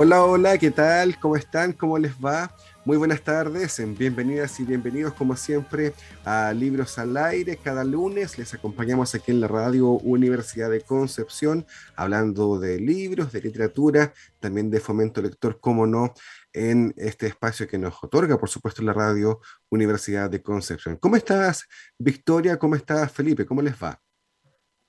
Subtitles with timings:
[0.00, 1.18] Hola, hola, ¿qué tal?
[1.18, 1.72] ¿Cómo están?
[1.72, 2.54] ¿Cómo les va?
[2.84, 5.92] Muy buenas tardes, bienvenidas y bienvenidos como siempre
[6.24, 7.56] a Libros al Aire.
[7.56, 11.66] Cada lunes les acompañamos aquí en la radio Universidad de Concepción,
[11.96, 16.14] hablando de libros, de literatura, también de fomento lector, como no,
[16.52, 20.96] en este espacio que nos otorga, por supuesto, la radio Universidad de Concepción.
[20.98, 21.66] ¿Cómo estás,
[21.98, 22.56] Victoria?
[22.56, 23.44] ¿Cómo estás, Felipe?
[23.44, 24.00] ¿Cómo les va?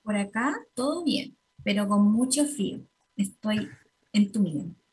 [0.04, 2.86] Por acá todo bien, pero con mucho frío.
[3.16, 3.68] Estoy
[4.12, 4.40] en tu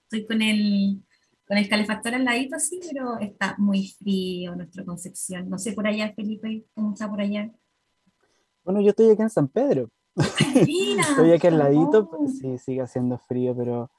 [0.08, 1.04] estoy con el,
[1.46, 5.50] con el calefactor al ladito así, pero está muy frío nuestra Concepción.
[5.50, 7.52] No sé por allá, Felipe, ¿cómo está por allá?
[8.64, 9.90] Bueno, yo estoy aquí en San Pedro.
[10.56, 13.92] estoy aquí al ladito, sí, sigue haciendo frío, pero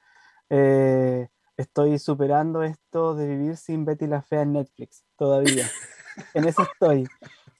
[0.49, 5.65] eh, estoy superando esto de vivir sin Betty la Fea en Netflix todavía.
[6.33, 7.07] en eso estoy.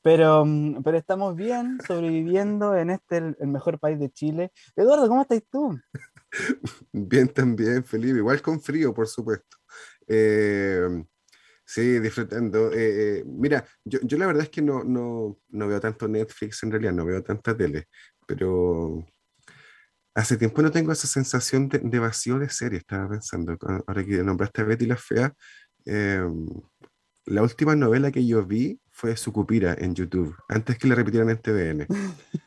[0.02, 4.52] Pero, mm, pero estamos bien, sobreviviendo en este, el, mejor país de Chile.
[4.76, 5.78] Eduardo, ¿cómo estás tú?
[6.92, 9.58] Bien también, Felipe, igual con frío, por supuesto.
[10.08, 11.04] Eh,
[11.66, 12.72] sí, disfrutando.
[12.74, 16.64] Eh, eh, mira, yo, yo, la verdad es que no, no, no, veo tanto Netflix,
[16.64, 17.88] en realidad no veo tanta tele,
[18.28, 19.06] pero
[20.16, 23.58] hace tiempo no tengo esa sensación de, de vacío de serie, estaba pensando,
[23.88, 25.34] ahora que nombraste a Betty la Fea,
[27.26, 31.38] la última novela que yo vi fue Sucupira en YouTube, antes que le repitieran en
[31.38, 31.88] TVN.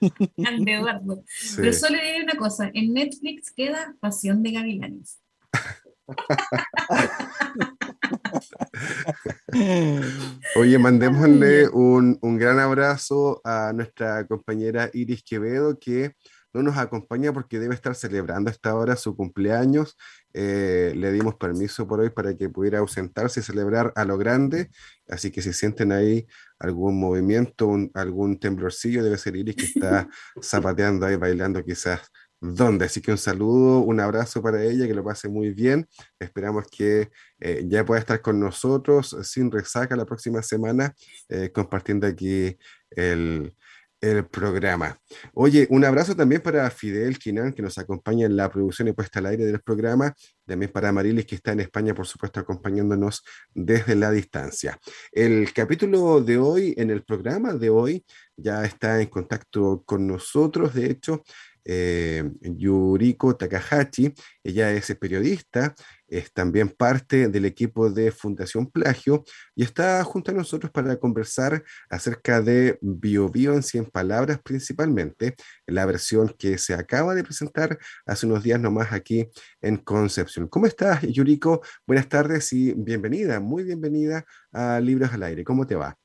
[0.69, 1.25] Eduardo.
[1.57, 5.19] Pero solo diré una cosa, en Netflix queda Pasión de Gavilanes.
[10.57, 16.15] Oye, mandémosle un, un, gran abrazo a nuestra compañera Iris Quevedo, que
[16.53, 19.97] no nos acompaña porque debe estar celebrando a esta hora su cumpleaños.
[20.35, 24.71] Eh, le dimos permiso por hoy para que pudiera ausentarse y celebrar a lo grande.
[25.09, 26.27] Así que si sienten ahí
[26.63, 30.09] algún movimiento, algún temblorcillo, debe ser Iris que está
[30.43, 32.01] zapateando ahí, bailando quizás
[32.45, 32.87] ¿Dónde?
[32.87, 35.87] Así que un saludo, un abrazo para ella, que lo pase muy bien.
[36.19, 37.09] Esperamos que
[37.39, 40.93] eh, ya pueda estar con nosotros sin resaca la próxima semana,
[41.29, 42.59] eh, compartiendo aquí
[42.91, 43.55] el,
[44.03, 44.99] el programa.
[45.33, 49.21] Oye, un abrazo también para Fidel Quinan, que nos acompaña en la producción y puesta
[49.21, 50.13] al aire del programa,
[50.45, 53.23] también para Marilis, que está en España, por supuesto, acompañándonos
[53.55, 54.79] desde la distancia.
[55.13, 58.05] El capítulo de hoy, en el programa de hoy,
[58.37, 61.23] ya está en contacto con nosotros, de hecho,
[61.65, 64.13] eh, Yuriko Takahashi.
[64.43, 65.75] Ella es periodista,
[66.13, 69.25] es también parte del equipo de Fundación Plagio
[69.55, 75.35] y está junto a nosotros para conversar acerca de Bio, Bio en 100 palabras principalmente,
[75.67, 79.29] la versión que se acaba de presentar hace unos días nomás aquí
[79.61, 80.49] en Concepción.
[80.49, 81.63] ¿Cómo estás, Yuriko?
[81.87, 85.45] Buenas tardes y bienvenida, muy bienvenida a Libros al Aire.
[85.45, 86.02] ¿Cómo te va?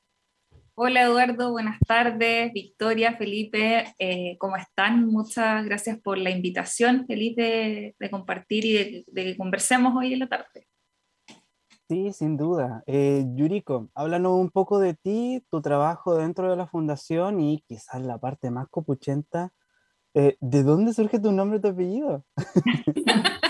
[0.80, 2.52] Hola Eduardo, buenas tardes.
[2.52, 5.06] Victoria, Felipe, eh, ¿cómo están?
[5.06, 7.04] Muchas gracias por la invitación.
[7.04, 10.68] Feliz de, compartir y de, que conversemos hoy en la tarde.
[11.88, 12.84] Sí, sin duda.
[12.86, 18.00] Eh, Yuriko, háblanos un poco de ti, tu trabajo dentro de la fundación y quizás
[18.00, 19.50] la parte más copuchenta.
[20.14, 22.24] Eh, ¿De dónde surge tu nombre y tu apellido?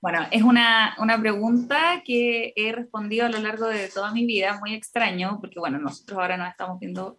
[0.00, 4.58] Bueno, es una, una, pregunta que he respondido a lo largo de toda mi vida,
[4.60, 7.18] muy extraño, porque bueno, nosotros ahora nos estamos viendo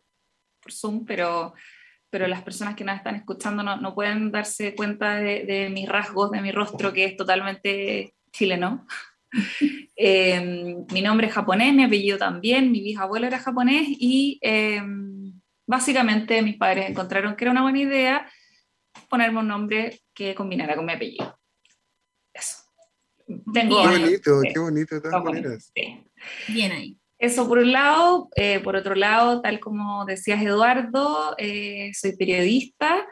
[0.62, 1.54] por Zoom, pero,
[2.10, 5.90] pero las personas que nos están escuchando no, no pueden darse cuenta de, de, mis
[5.90, 8.88] rasgos, de mi rostro, que es totalmente chileno.
[9.98, 14.82] eh, mi nombre es japonés, mi apellido también, mi bisabuelo era japonés y eh,
[15.68, 18.32] básicamente mis padres encontraron que era una buena idea
[19.10, 21.39] ponerme un nombre que combinara con mi apellido.
[23.30, 25.72] Eso qué bonito, qué bonito de todas maneras.
[26.48, 26.98] Bien ahí.
[27.20, 28.30] Eso por un lado.
[28.36, 33.06] Eh, por otro lado, tal como decías Eduardo, eh, soy periodista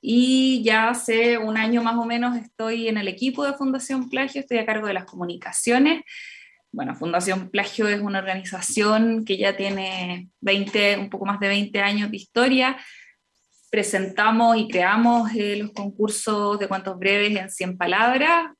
[0.00, 4.40] y ya hace un año más o menos estoy en el equipo de Fundación Plagio,
[4.40, 6.02] estoy a cargo de las comunicaciones.
[6.72, 11.80] Bueno, Fundación Plagio es una organización que ya tiene 20, un poco más de 20
[11.80, 12.78] años de historia.
[13.70, 18.52] Presentamos y creamos eh, los concursos de cuentos breves en 100 palabras,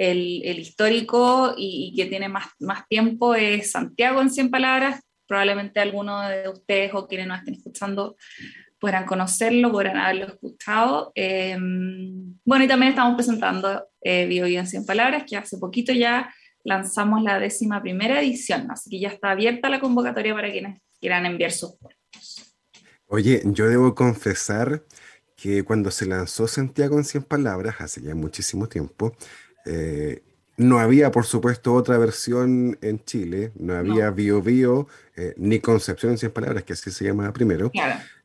[0.00, 5.00] el, histórico y, que tiene más, más tiempo es Santiago en 100 palabras.
[5.26, 8.16] Probablemente alguno de ustedes o quienes nos estén escuchando
[8.78, 11.12] podrán conocerlo, podrán haberlo escuchado.
[11.14, 16.34] Em, bueno, y también estamos presentando eh, Bio en 100 Palabras, que hace poquito ya
[16.64, 21.26] lanzamos la décima primera edición, así que ya está abierta la convocatoria para quienes quieran
[21.26, 22.56] enviar sus cuentos.
[23.06, 24.82] Oye, yo debo confesar
[25.36, 29.14] que cuando se lanzó Santiago en 100 Palabras, hace ya muchísimo tiempo,
[29.66, 30.22] eh,
[30.56, 36.12] no había, por supuesto, otra versión en Chile, no había Bio Bio, eh, ni Concepción
[36.12, 37.72] en 100 Palabras, que así se llama primero.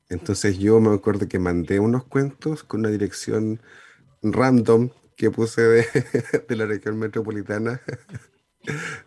[0.10, 3.62] Entonces yo me acuerdo que mandé unos cuentos con una dirección
[4.22, 5.86] random que puse de,
[6.56, 7.82] la región metropolitana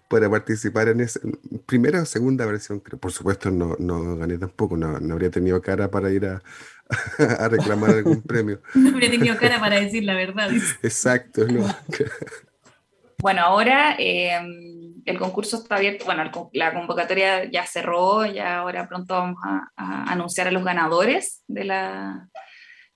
[0.09, 1.21] para participar en esa
[1.67, 2.81] primera o segunda versión.
[2.81, 6.43] Por supuesto no, no gané tampoco, no, habría tenido cara para ir a,
[7.39, 8.61] a reclamar algún premio.
[8.75, 10.51] No habría tenido cara para decir la verdad.
[10.83, 11.67] Exacto, no.
[13.21, 16.23] Bueno, ahora em, el concurso está abierto, bueno,
[16.53, 22.29] la convocatoria ya cerró, ya ahora pronto vamos a, anunciar a los ganadores de la,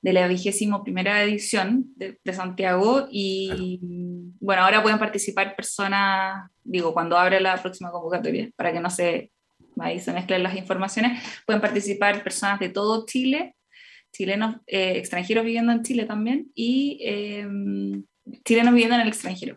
[0.02, 3.78] de la vigésimo primera edición de, Santiago y
[4.40, 9.30] bueno, ahora pueden participar personas, digo, cuando abre la próxima convocatoria, para que no se,
[9.78, 13.54] ahí se mezclen las informaciones, pueden participar personas de todo Chile,
[14.12, 18.04] chilenos, eh, extranjeros viviendo en Chile también y em,
[18.44, 19.56] chilenos viviendo en el extranjero.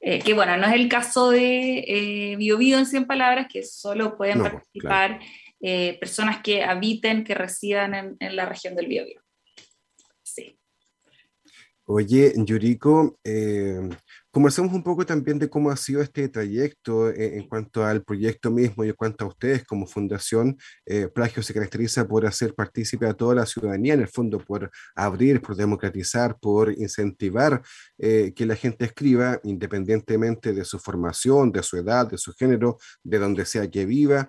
[0.00, 4.16] Eh, que bueno, no es el caso de eh, Bio, en 100 palabras, que solo
[4.16, 5.20] pueden participar
[5.66, 9.06] eh, personas que habiten, que residan en, la región del Bio,
[10.22, 10.58] Sí.
[11.86, 13.80] Oye, Yuriko, eh,
[14.34, 18.50] Conversemos un poco también de cómo ha sido este trayecto eh, en, cuanto al proyecto
[18.50, 20.58] mismo y en cuanto a ustedes como fundación.
[20.86, 24.72] Eh, Plagio se caracteriza por hacer partícipe a toda la ciudadanía, en el fondo por
[24.96, 27.62] abrir, por democratizar, por incentivar
[27.96, 32.78] eh, que la gente escriba independientemente de su formación, de su edad, de su género,
[33.04, 34.28] de donde sea que viva,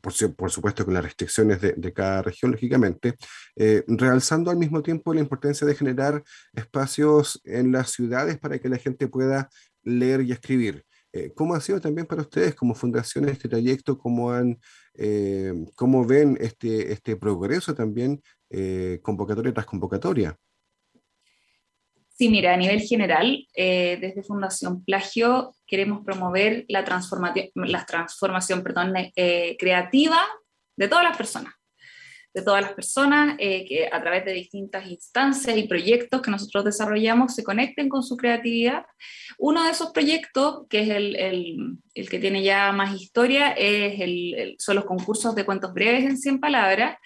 [0.00, 3.14] por, por, supuesto con las restricciones de, de cada región, lógicamente,
[3.86, 8.78] realzando al mismo tiempo la importancia de generar espacios en las ciudades para que la
[8.78, 9.35] gente pueda
[9.82, 10.84] leer y escribir.
[11.12, 13.96] Eh, ¿Cómo ha sido también para ustedes como fundación este trayecto?
[13.96, 14.58] ¿Cómo, han,
[14.94, 20.36] eh, cómo ven este, este progreso también eh, convocatoria tras convocatoria?
[22.08, 28.94] Sí, mira, a nivel general, desde Fundación Plagio queremos promover la transformación, la transformación perdón,
[29.58, 30.16] creativa
[30.76, 31.52] de todas las personas
[32.36, 36.66] de todas las personas eh, que a través de distintas instancias y proyectos que nosotros
[36.66, 38.84] desarrollamos se conecten con su creatividad.
[39.38, 41.16] Uno de esos proyectos, que es el,
[41.94, 46.18] el, que tiene ya más historia, es el, son los concursos de cuentos breves en
[46.18, 46.98] 100 palabras,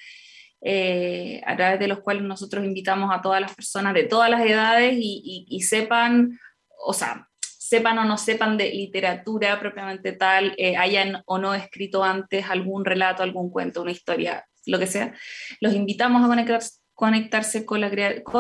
[0.63, 4.45] eh, a través de los cuales nosotros invitamos a todas las personas de todas las
[4.45, 6.41] edades y, y, sepan,
[6.85, 12.03] o sea, sepan o no sepan de literatura propiamente tal, eh, hayan o no escrito
[12.03, 15.15] antes algún relato, algún cuento, una historia lo que sea,
[15.61, 16.61] los invitamos a
[16.95, 17.91] conectarse con, la,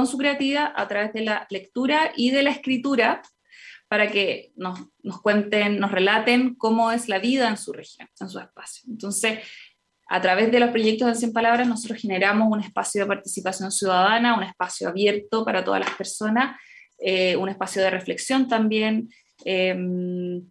[0.06, 3.22] su creatividad a través de la lectura y de la escritura
[3.88, 8.28] para que nos, nos, cuenten, nos relaten cómo es la vida en su región, en
[8.28, 8.88] su espacio.
[8.88, 9.40] Entonces,
[10.12, 14.36] a través de los proyectos de 100 palabras, nosotros generamos un espacio de participación ciudadana,
[14.36, 16.60] un espacio abierto para todas las personas,
[16.98, 19.08] eh, un espacio de reflexión también.
[19.44, 20.42] Em,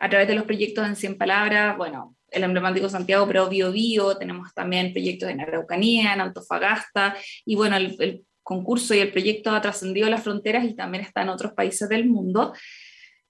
[0.00, 4.16] a través de los proyectos en 100 palabras, bueno, el emblemático Santiago, pero Bio Bio,
[4.16, 9.60] tenemos también proyectos en Araucanía, en Antofagasta, y bueno, el, concurso y el proyecto ha
[9.60, 12.54] trascendido las fronteras y también está en otros países del mundo.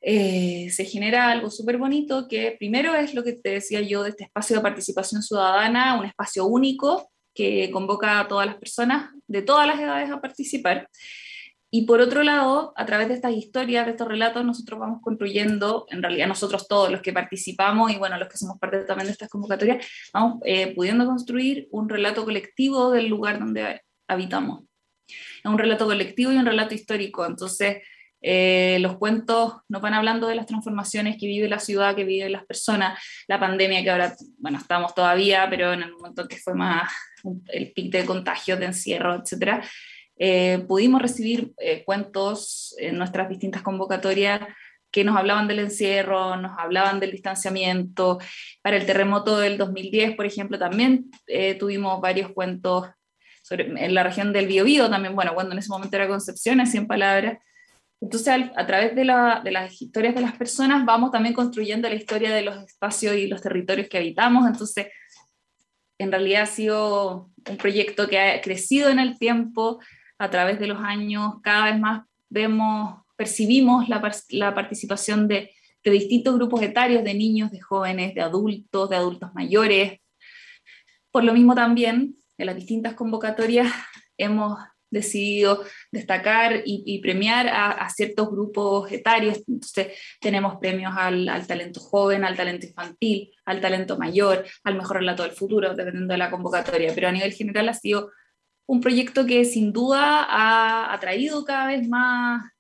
[0.01, 4.11] Eh, se genera algo súper bonito que primero es lo que te decía yo de
[4.11, 9.43] este espacio de participación ciudadana, un espacio único que convoca a todas las personas de
[9.43, 10.89] todas las edades a participar.
[11.71, 15.87] Y por otro lado, a través de estas historias, de estos relatos, nosotros vamos construyendo,
[15.91, 19.13] en realidad nosotros todos los que participamos y bueno, los que somos parte también de
[19.13, 24.65] estas convocatorias, vamos eh, pudiendo construir un relato colectivo del lugar donde habitamos.
[25.07, 27.27] Es un relato colectivo y un relato histórico.
[27.27, 27.79] Entonces,
[28.21, 32.33] eh, los cuentos nos van hablando de las transformaciones que vive la ciudad, que viven
[32.33, 32.99] las personas,
[33.29, 36.91] la pandemia que ahora, bueno, estamos todavía, pero en el momento que fue más
[37.49, 39.63] el pic de contagios, de encierro, etcétera,
[40.19, 44.41] eh, pudimos recibir eh, cuentos en nuestras distintas convocatorias
[44.91, 48.19] que nos hablaban del encierro, nos hablaban del distanciamiento.
[48.63, 52.89] Para el terremoto del 2010, por ejemplo, también eh, tuvimos varios cuentos
[53.43, 56.67] sobre, en la región del Biobío también, bueno, cuando en ese momento era Concepción, en
[56.67, 57.39] 100 palabras.
[58.01, 59.05] Entonces, a, través de,
[59.45, 63.27] de, las historias de las personas, vamos también construyendo la historia de los espacios y
[63.27, 64.47] los territorios que habitamos.
[64.47, 64.87] Entonces,
[65.99, 69.81] en realidad ha sido un proyecto que ha crecido en el tiempo,
[70.19, 75.53] a través de los años cada vez más vemos, percibimos la, la participación de,
[75.85, 80.01] de, distintos grupos etarios, de niños, de jóvenes, de adultos, de adultos mayores.
[81.11, 83.73] Por lo mismo también en las distintas convocatorias
[84.19, 84.59] hemos
[84.91, 89.39] decidido destacar y, premiar a, ciertos grupos etarios.
[89.47, 89.89] Entonces,
[90.21, 95.33] tenemos premios al, talento joven, al talento infantil, al talento mayor, al mejor relato del
[95.33, 96.93] futuro, dependiendo de la convocatoria.
[96.95, 98.11] Pero a nivel general ha sido
[98.69, 102.53] un proyecto que sin duda ha atraído cada vez más,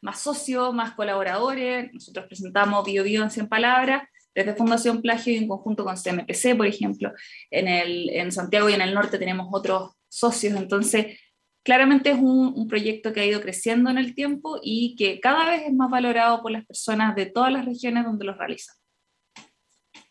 [0.00, 1.92] más socios, más colaboradores.
[1.92, 6.56] Nosotros presentamos Bio Bio en 100 palabras desde Fundación Plagio y en conjunto con CMPC,
[6.56, 7.12] por ejemplo.
[7.50, 10.56] En, el, en Santiago y en el norte tenemos otros socios.
[10.56, 11.18] Entonces,
[11.62, 15.64] claramente es un, proyecto que ha ido creciendo en el tiempo y que cada vez
[15.66, 18.74] es más valorado por las personas de todas las regiones donde lo realizan.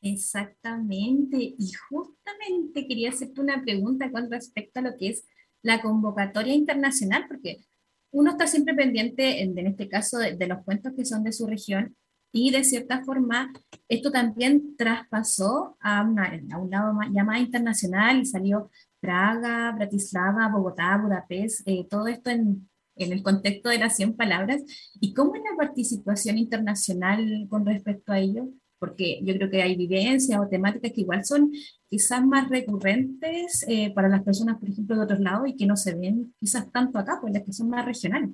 [0.06, 5.26] Exactamente, y justamente quería hacerte una pregunta con respecto a lo que es
[5.62, 7.66] la convocatoria internacional, porque
[8.12, 11.96] uno está siempre pendiente, en, este caso, de, los cuentos que son de su región,
[12.34, 13.54] y de cierta forma
[13.88, 20.98] esto también traspasó a, a un lado ya más internacional y salió Praga, Bratislava, Bogotá,
[20.98, 24.64] Budapest, eh, todo esto en, en, el contexto de las 100 palabras.
[25.00, 28.50] ¿Y cómo es la participación internacional con respecto a ello?
[28.84, 31.54] Porque yo creo que hay vivencias o temáticas que igual son
[31.88, 35.78] quizás más recurrentes eh, para las personas, por ejemplo, de otros lados y que no
[35.78, 38.32] se ven quizás tanto acá, pues las que son más regionales.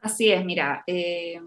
[0.00, 1.40] Así es, mira, eh,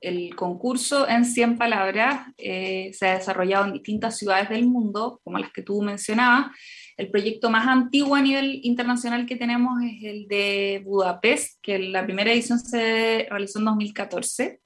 [0.00, 5.52] el concurso en 100 palabras se ha desarrollado en distintas ciudades del mundo, como las
[5.52, 6.52] que tú mencionabas,
[6.96, 12.06] el proyecto más antiguo a nivel internacional que tenemos es el de Budapest, que la
[12.06, 14.60] primera edición se realizó en 2014.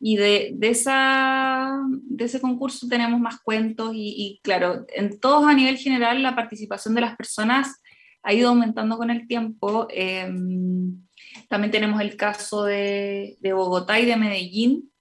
[0.00, 5.54] Y de, de, esa, de ese concurso tenemos más cuentos y, claro, en todos a
[5.54, 7.82] nivel general la participación de las personas
[8.22, 9.88] ha ido aumentando con el tiempo.
[9.90, 11.02] Em,
[11.48, 14.92] también tenemos el caso de, de, Bogotá y de Medellín,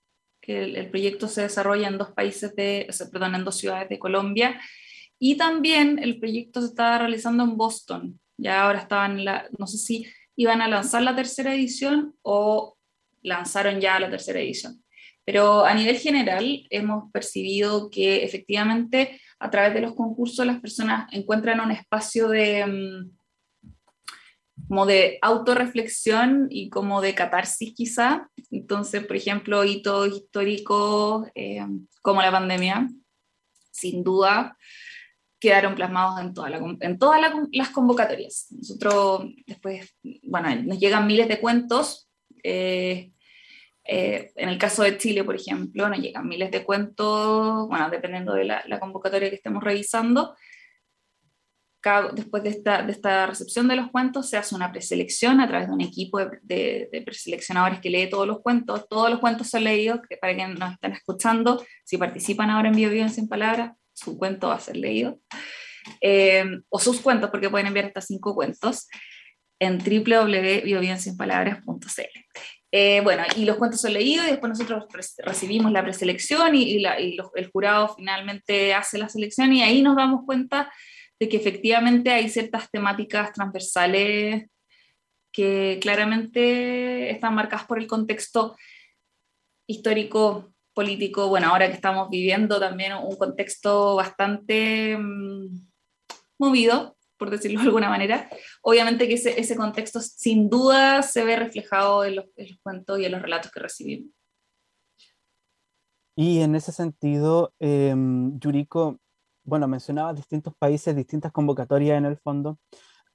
[0.41, 3.99] que el, el, proyecto se desarrolla en dos países de, perdón, en dos ciudades de
[3.99, 4.59] Colombia
[5.19, 8.19] y también el proyecto se estaba realizando en Boston.
[8.37, 12.77] Ya ahora estaban, la, no sé si iban a lanzar la tercera edición o
[13.23, 14.83] lanzaron ya la tercera edición.
[15.27, 21.10] Pero a nivel general hemos percibido que efectivamente a través de los concursos las personas
[21.12, 23.12] encuentran un espacio de, mm,
[24.69, 28.29] como de autorreflexión y como de catarsis quizá.
[28.51, 31.60] Entonces, por ejemplo, hitos históricos eh,
[32.01, 32.88] como la pandemia,
[33.69, 34.57] sin duda,
[35.41, 38.48] quedaron plasmados en, toda en todas las convocatorias.
[38.51, 39.93] Nosotros después,
[40.24, 42.10] bueno, nos llegan miles de cuentos.
[42.43, 43.12] Eh,
[43.88, 48.34] eh, en el caso de Chile, por ejemplo, nos llegan miles de cuentos, bueno, dependiendo
[48.34, 50.36] de la, convocatoria que estemos revisando.
[52.13, 55.70] después de esta, de esta, recepción de los cuentos, se hace una preselección a través
[55.70, 58.86] de un equipo de, de, preseleccionadores que lee todos los cuentos.
[58.89, 62.75] Todos los cuentos son leídos, que para quienes nos están escuchando, si participan ahora en
[62.75, 65.22] Bio en 100 Palabras, su cuento va a ser leído,
[66.01, 68.89] eh, o sus cuentos, porque pueden enviar hasta cinco cuentos,
[69.60, 72.56] en www.biobiensinpalabras.cl.
[72.71, 74.86] Eh, bueno, y los cuentos son leídos y después nosotros
[75.19, 80.71] recibimos la preselección y, el jurado finalmente hace la selección y ahí nos damos cuenta
[81.19, 84.50] de que efectivamente hay ciertas temáticas transversales
[85.31, 88.57] que claramente están marcadas por el contexto
[89.67, 95.67] histórico político, bueno, ahora que estamos viviendo también un contexto bastante mm,
[96.38, 98.29] movido, por decirlo de alguna manera,
[98.62, 102.25] obviamente que ese, ese contexto sin duda se ve reflejado en los,
[102.62, 104.12] cuentos y en los relatos que recibimos.
[106.15, 109.00] Y en ese sentido, em, Yuriko,
[109.43, 112.57] bueno, mencionaba distintos países, distintas convocatorias en el fondo.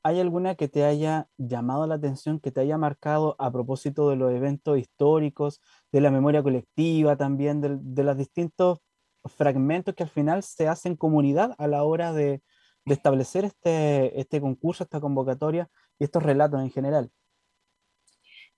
[0.04, 4.16] ¿Hay alguna que te haya llamado la atención, que te haya marcado a propósito de
[4.16, 5.60] los eventos históricos,
[5.92, 8.78] de la memoria colectiva también, de, los distintos
[9.24, 12.42] fragmentos que al final se hacen comunidad a la hora de,
[12.86, 17.10] establecer este, este concurso, esta convocatoria y estos relatos en general?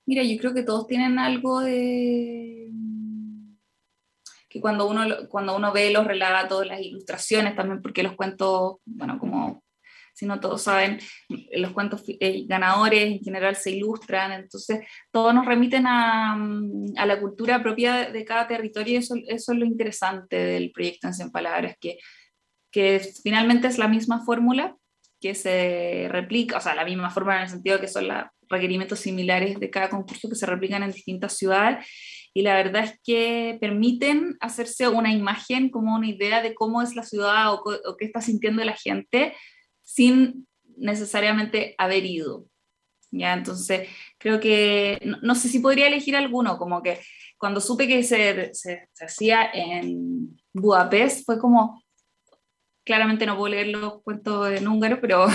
[0.07, 2.71] Mira, yo creo que todos tienen algo de
[4.49, 9.19] que cuando uno, cuando uno ve los relatos, las ilustraciones también, porque los cuentos, bueno,
[9.19, 9.65] como
[10.15, 11.01] si no todos saben,
[11.57, 17.05] los cuentos eh, ganadores en general se ilustran, entonces todos nos remiten a, mm, a
[17.05, 21.15] la cultura propia de cada territorio y eso, eso, es lo interesante del proyecto en
[21.15, 21.99] 100 palabras, que,
[22.75, 24.77] que finalmente es la misma fórmula
[25.21, 28.99] que se replica, o sea, la misma fórmula en el sentido que son los requerimientos
[28.99, 31.87] similares de cada concurso que se replican en distintas ciudades
[32.35, 36.97] y la verdad es que permiten hacerse una imagen, como una idea de cómo es
[36.97, 37.63] la ciudad o,
[37.97, 39.35] qué está sintiendo la gente
[39.81, 42.47] sin necesariamente haber ido.
[43.13, 43.35] ¿ya?
[43.35, 43.89] Entonces,
[44.19, 46.99] creo que, no, sé si podría elegir alguno, como que
[47.39, 48.51] cuando supe que se,
[49.01, 51.84] hacía en Budapest, fue como,
[52.85, 55.27] claramente no puedo leer los cuentos en húngaro, pero,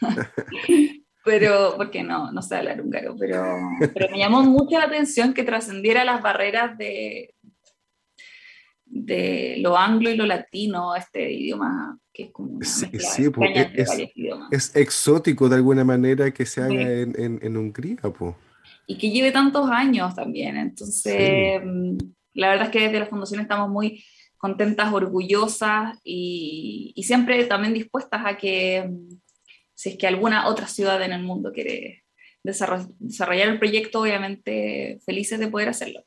[1.24, 3.58] pero porque no, no sé hablar húngaro, pero,
[3.92, 7.34] pero me llamó mucho la atención que trascendiera las barreras de,
[8.86, 13.28] de lo anglo y lo latino, este idioma que es como sí, sí,
[13.74, 14.10] es,
[14.52, 17.96] es, exótico de alguna manera que se haga en, en, en, Hungría.
[17.96, 18.36] pues
[18.86, 20.56] Y que lleve tantos años también.
[20.56, 21.96] Entonces, mm,
[22.34, 24.04] la verdad es que desde la Fundación estamos muy
[24.44, 29.18] contentas, orgullosas y, siempre también dispuestas a que, mm,
[29.72, 32.04] si es que alguna otra ciudad en el mundo quiere
[32.42, 36.04] desarrollar el proyecto, obviamente felices de poder hacerlo.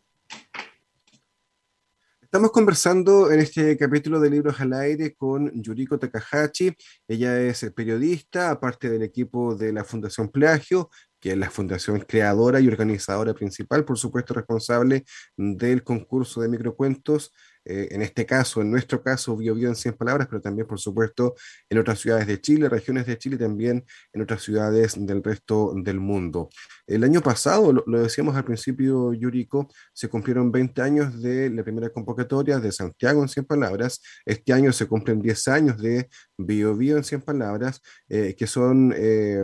[2.21, 6.75] Estamos conversando en este capítulo de Libros al Aire con Yuriko Takahashi.
[7.07, 12.59] Ella es periodista, aparte del equipo de la Fundación Plagio, que es la fundación creadora
[12.59, 17.33] y organizadora principal, por supuesto responsable del concurso de microcuentos
[17.69, 20.79] eh, en este caso, en nuestro caso, Bio Bio en 100 palabras, pero también, por
[20.79, 21.35] supuesto,
[21.69, 25.99] en otras ciudades de Chile, regiones de Chile, también en otras ciudades del resto del
[25.99, 26.49] mundo.
[26.87, 31.89] El año pasado, lo, decíamos al principio, Yuriko, se cumplieron 20 años de la primera
[31.89, 34.01] convocatoria de Santiago en 100 palabras.
[34.25, 38.93] Este año se cumplen 10 años de Bio Bio en 100 palabras, eh, que son
[38.95, 39.43] eh,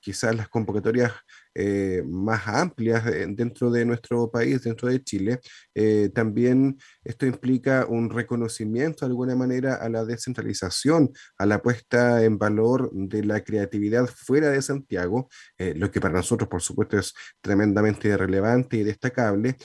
[0.00, 1.12] quizás las convocatorias
[1.56, 5.40] eh, más amplias dentro de nuestro país, dentro de Chile.
[5.72, 12.24] Eh, también esto implica un reconocimiento de alguna manera a la descentralización, a la puesta
[12.24, 16.83] en valor de la creatividad fuera de Santiago, eh, lo que para nosotros, por supuesto,
[16.92, 19.56] es tremendamente relevante y destacable.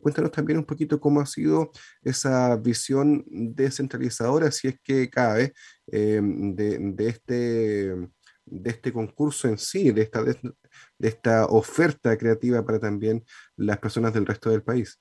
[0.00, 1.70] cuéntanos también un poquito cómo ha sido
[2.02, 5.52] esa visión descentralizadora, si es que cabe,
[5.86, 7.94] de, de este
[8.50, 10.36] de este concurso en sí, de esta, de,
[10.98, 13.24] esta oferta creativa para también
[13.56, 15.00] las personas del resto del país.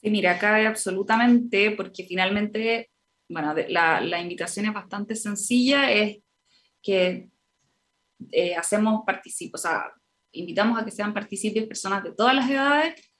[0.00, 2.90] Sí, mira, cabe absolutamente, porque finalmente,
[3.28, 6.18] bueno, la, la invitación es bastante sencilla, es
[6.82, 7.28] que
[8.30, 9.92] eh, hacemos participos, o sea,
[10.32, 13.10] invitamos a que sean partícipes personas de todas las edades,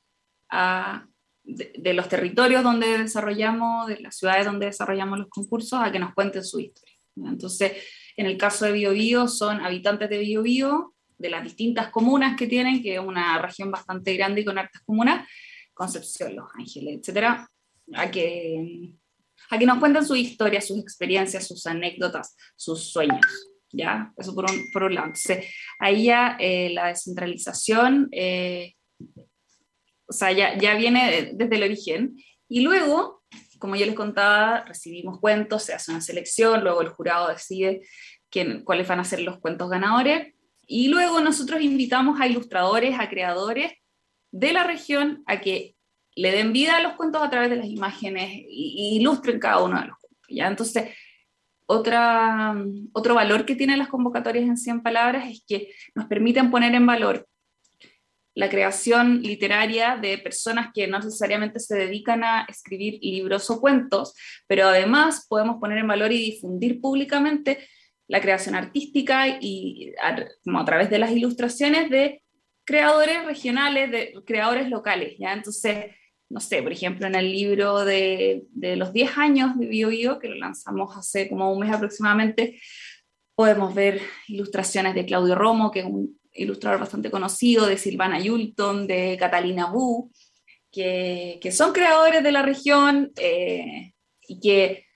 [0.50, 1.07] a,
[1.44, 5.98] de, de, los territorios donde desarrollamos, de las ciudades donde desarrollamos los concursos, a que
[5.98, 6.94] nos cuenten su historia.
[7.16, 7.72] Entonces,
[8.16, 12.83] en el caso de Biobío, son habitantes de Biobío, de las distintas comunas que tienen,
[12.83, 15.29] que es una región bastante grande y con hartas comunas,
[15.72, 17.48] Concepción, Los Ángeles, etcétera,
[17.94, 18.94] a que,
[19.51, 23.51] a que nos cuenten su historia, sus experiencias, sus anécdotas, sus sueños.
[23.72, 24.12] ¿Ya?
[24.16, 25.08] Eso por un, por un lado.
[25.08, 25.46] Entonces,
[25.78, 28.74] ahí ya eh, la descentralización, eh,
[30.06, 32.16] o sea, ya, ya viene desde el origen.
[32.48, 33.22] Y luego,
[33.58, 37.82] como yo les contaba, recibimos cuentos, se hace una selección, luego el jurado decide
[38.30, 40.35] quién, cuáles van a ser los cuentos ganadores,
[40.66, 43.72] y luego nosotros invitamos a ilustradores, a creadores
[44.30, 45.76] de la región a que
[46.14, 49.80] le den vida a los cuentos a través de las imágenes y, ilustren cada uno
[49.80, 50.26] de los cuentos.
[50.28, 50.46] ¿ya?
[50.46, 50.94] Entonces,
[51.72, 52.54] otra,
[52.92, 56.87] otro valor que tienen las convocatorias en 100 palabras es que nos permiten poner en
[56.87, 57.26] valor
[58.35, 64.14] la creación literaria de personas que no necesariamente se dedican a escribir libros o cuentos,
[64.46, 67.58] pero además podemos poner en valor y difundir públicamente
[68.08, 70.16] la creación artística y a,
[70.61, 72.22] a través de las ilustraciones de
[72.64, 75.32] creadores regionales, de creadores locales, ¿ya?
[75.32, 75.87] Entonces,
[76.33, 80.18] no sé, por ejemplo, en el libro de, de los 10 años de Bio, Bio
[80.18, 82.59] que lo lanzamos hace como un mes aproximadamente,
[83.35, 88.87] podemos ver ilustraciones de Claudio Romo, que es un ilustrador bastante conocido, de Silvana Yulton,
[88.87, 90.11] de Catalina Bu,
[90.71, 93.92] que, que son creadores de la región eh,
[94.27, 94.87] y que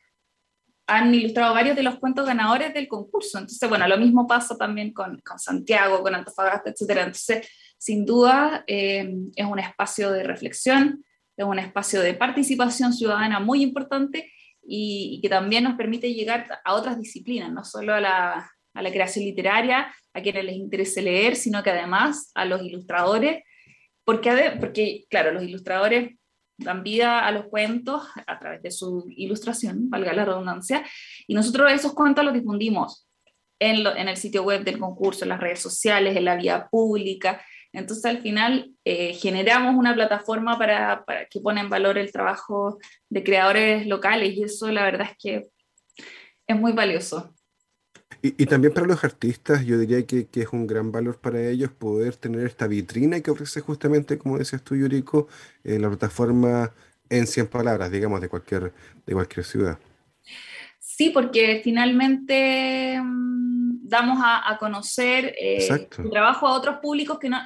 [0.87, 3.39] han ilustrado varios de los cuentos ganadores del concurso.
[3.39, 6.91] Entonces, bueno, lo mismo pasa también con, con Santiago, con Antofagasta, etc.
[6.91, 7.47] Entonces,
[7.77, 11.05] sin duda, eh, es un espacio de reflexión,
[11.37, 16.75] es un espacio de participación ciudadana muy importante y, que también nos permite llegar a
[16.75, 21.37] otras disciplinas, no solo a la, a la creación literaria, a quienes les interese leer,
[21.37, 23.45] sino que además a los ilustradores,
[24.05, 26.17] porque, porque claro, los ilustradores
[26.59, 30.85] dan vida a los cuentos a través de su ilustración, valga la redundancia,
[31.27, 33.07] y nosotros esos cuentos los difundimos
[33.59, 37.45] en, en el sitio web del concurso, en las redes sociales, en la vía pública.
[37.77, 42.79] Entonces al final eh, generamos una plataforma para, para, que pone en valor el trabajo
[43.11, 45.51] de creadores locales y eso la verdad es que
[46.47, 47.35] es muy valioso.
[48.23, 51.39] Y, y, también para los artistas, yo diría que, que, es un gran valor para
[51.47, 55.29] ellos poder tener esta vitrina que ofrece justamente, como decías tú, Yuriko,
[55.63, 56.73] eh, la plataforma
[57.11, 58.73] en 100 palabras, digamos, de cualquier,
[59.05, 59.79] de cualquier ciudad.
[60.79, 67.29] Sí, porque finalmente mmm, damos a, a conocer eh, el trabajo a otros públicos que
[67.29, 67.39] no,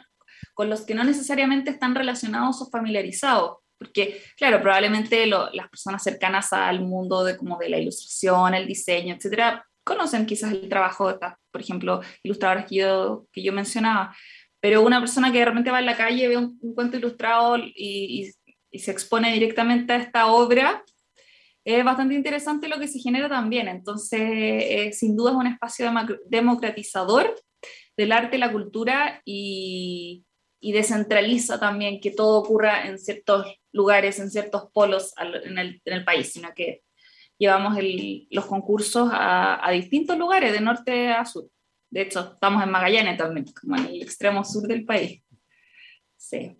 [0.55, 3.59] con los que no necesariamente están relacionados o familiarizados.
[3.79, 9.15] porque claro, probablemente las personas cercanas al mundo de, como de la ilustración, el diseño,
[9.15, 14.15] etcétera, conocen quizás el trabajo de estas, por ejemplo, ilustradores que yo, que yo mencionaba,
[14.61, 18.31] pero una persona que de repente va en la calle, ve un, cuento ilustrado y,
[18.71, 20.85] y, se expone directamente a esta obra,
[21.65, 23.69] es bastante interesante lo que se genera también.
[23.69, 25.91] Entonces, eh, sin duda es un espacio
[26.29, 27.35] democratizador
[27.97, 30.25] del arte, la cultura y,
[30.61, 35.93] y, descentraliza también que todo ocurra en ciertos lugares, en ciertos polos en el, en
[35.93, 36.83] el país, sino que
[37.39, 41.49] llevamos el, los concursos a, a distintos lugares, de norte a sur.
[41.91, 45.23] De hecho, estamos en Magallanes también, como en el extremo sur del país.
[46.17, 46.57] Sí.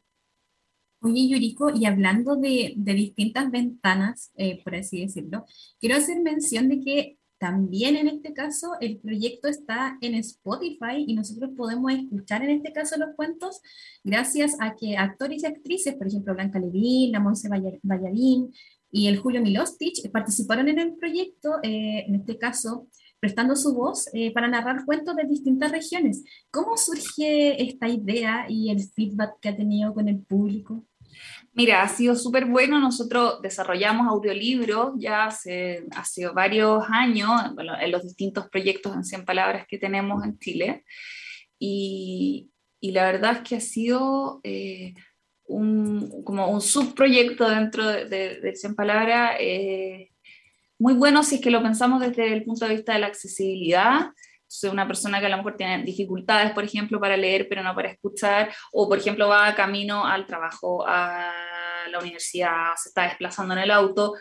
[1.03, 5.47] Oye, Yuriko, y hablando de, de distintas ventanas, eh, por así decirlo,
[5.79, 11.15] quiero hacer mención de que también en este caso el proyecto está en Spotify y
[11.15, 13.63] nosotros podemos escuchar en este caso los cuentos
[14.05, 17.49] gracias a que actores y actrices, por ejemplo Blanca Levín, la Monse
[17.83, 18.53] Ballarín
[18.93, 22.89] y el Julio Milostich participaron en el proyecto, eh, en este caso
[23.21, 26.23] prestando su voz eh, para narrar cuentos de distintas regiones.
[26.51, 30.85] ¿Cómo surge esta idea y el feedback que ha tenido con el público?
[31.53, 32.79] Mira, ha sido súper bueno.
[32.79, 35.85] Nosotros desarrollamos audiolibros ya hace,
[36.35, 37.31] varios años
[37.81, 40.85] en los distintos proyectos en 100 palabras que tenemos en Chile.
[41.59, 44.95] Y, y la verdad es que ha sido eh,
[45.45, 49.37] un, como un subproyecto dentro de, de, de 100 palabras.
[49.41, 50.11] Eh,
[50.79, 54.13] muy bueno si es que lo pensamos desde el punto de vista de la accesibilidad.
[54.51, 57.73] Entonces, una persona que a lo mejor tiene dificultades, por ejemplo, para leer, pero no
[57.73, 61.33] para escuchar, o por ejemplo va camino al trabajo, a
[61.89, 64.15] la universidad, se está desplazando en el auto,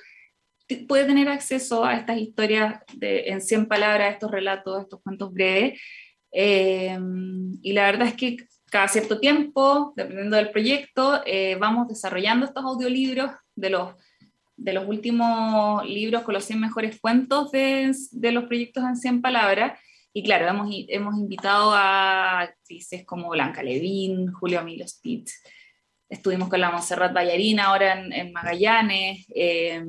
[0.88, 5.82] puede tener acceso a estas historias de, en 100 palabras, estos relatos, estos cuentos breves.
[6.32, 6.96] Eh,
[7.64, 8.38] y la verdad es que
[8.70, 13.96] cada cierto tiempo, dependiendo del proyecto, eh, vamos desarrollando estos audiolibros de los
[14.62, 19.22] de los últimos libros con los 100 mejores cuentos de, de los proyectos en 100
[19.22, 19.80] palabras.
[20.20, 25.42] Y claro, hemos, hemos invitado a actrices como Blanca Levín, Julio Milo Spitz,
[26.10, 29.82] estuvimos con la Montserrat Ballarina ahora en, Magallanes, eh,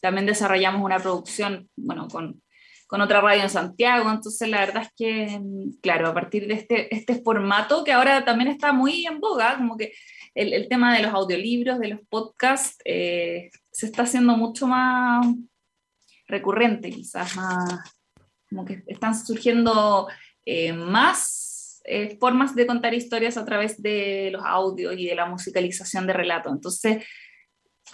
[0.00, 2.42] también desarrollamos una producción, bueno, con,
[2.88, 5.40] con, otra radio en Santiago, entonces la verdad es que,
[5.80, 9.76] claro, a partir de este, este formato que ahora también está muy en boga, como
[9.76, 9.92] que
[10.34, 15.24] el, el tema de los audiolibros, de los podcasts, eh, se está haciendo mucho más
[16.26, 17.97] recurrente, quizás más,
[18.48, 20.08] como que están surgiendo
[20.44, 25.26] eh, más eh, formas de contar historias a través de los audios y de la
[25.26, 26.52] musicalización de relatos.
[26.52, 27.04] Entonces,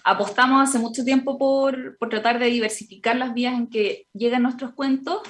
[0.04, 4.74] apostamos hace mucho tiempo por, por tratar de diversificar las vías en que llegan nuestros
[4.74, 5.20] cuentos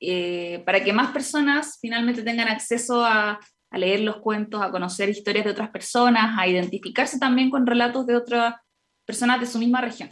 [0.00, 5.08] eh, para que más personas finalmente tengan acceso a, a, leer los cuentos, a conocer
[5.08, 8.54] historias de otras personas, a identificarse también con relatos de otras
[9.06, 10.10] personas de su misma región.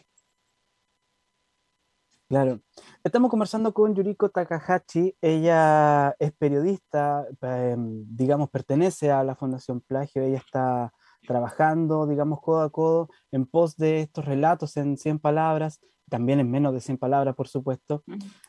[2.28, 2.62] Claro.
[3.04, 5.14] Estamos conversando con Yuriko Takahashi.
[5.20, 10.22] Ella es periodista, em, digamos, pertenece a la Fundación Plagio.
[10.22, 10.90] Ella está
[11.26, 16.50] trabajando, digamos, codo a codo en pos de estos relatos en 100 palabras, también en
[16.50, 18.04] menos de 100 palabras, por supuesto,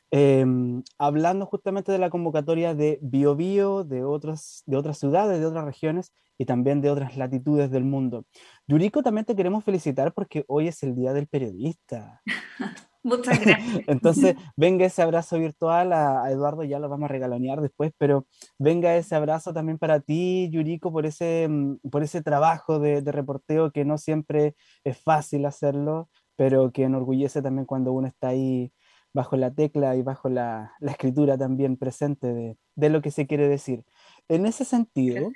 [0.10, 5.48] em, hablando justamente de la convocatoria de Bio, Bio de, otras, de otras ciudades, de
[5.48, 8.26] otras regiones y también de otras latitudes del mundo.
[8.68, 12.22] Yuriko, también te queremos felicitar porque hoy es el Día del Periodista.
[13.06, 13.84] Muchas gracias.
[13.88, 18.26] Entonces, venga ese abrazo virtual a, Eduardo, ya lo vamos a regalonear después, pero
[18.58, 23.12] venga ese abrazo también para ti, Yuriko, por ese, mm, por ese trabajo de, de
[23.12, 28.74] reporteo que no siempre es fácil hacerlo, pero que enorgullece también cuando uno está ahí
[29.14, 33.28] bajo la tecla y bajo la, la escritura también presente de, de, lo que se
[33.28, 33.86] quiere decir.
[34.28, 35.32] En ese sentido,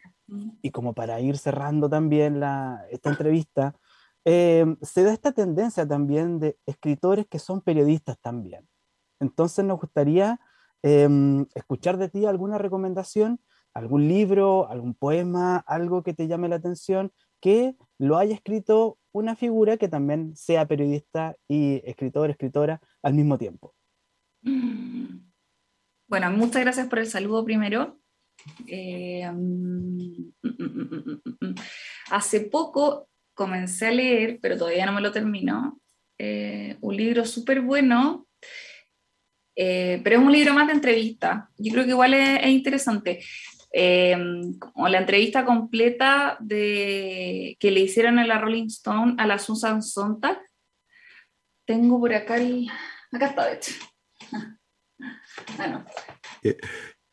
[0.64, 3.76] y como para ir cerrando también la, esta entrevista,
[4.26, 8.68] eh, se da esta tendencia también de escritores que son periodistas también.
[9.20, 10.40] Entonces nos gustaría
[10.84, 11.08] eh,
[11.56, 13.40] escuchar de ti alguna recomendación,
[13.74, 19.36] algún libro, algún poema, algo que te llame la atención, que lo haya escrito una
[19.36, 23.74] figura que también sea periodista y escritor, escritora al mismo tiempo.
[26.10, 28.00] Bueno, muchas gracias por el saludo primero.
[28.66, 30.32] Mm,
[32.10, 33.08] hace poco
[33.40, 35.80] comencé a leer, pero todavía no me lo termino,
[36.18, 38.28] eh, un libro súper bueno,
[39.56, 41.50] eh, pero es un libro más de entrevista.
[41.58, 43.24] Yo creo que igual es, interesante.
[44.60, 49.82] como la entrevista completa de, que le hicieron a la Rolling Stone a la Susan
[49.82, 50.38] Sontag.
[51.66, 52.68] Tengo por acá el...
[53.14, 53.72] Acá está, de hecho.
[55.58, 55.86] Ah, no.
[56.42, 56.58] Qué,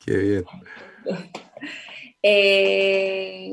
[0.05, 0.45] qué bien.
[2.21, 3.49] Eh,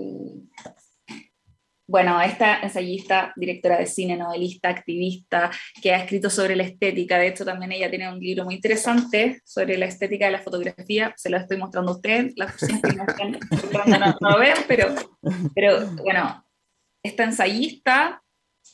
[1.94, 7.28] bueno, esta ensayista, directora de cine, novelista, activista, que ha escrito sobre la estética, de
[7.28, 11.30] hecho también ella tiene un libro muy interesante sobre la estética de la fotografía, se
[11.30, 14.96] lo estoy mostrando a ustedes, las personas que no están no, no, ven, pero,
[15.54, 16.44] pero bueno,
[17.04, 18.24] esta ensayista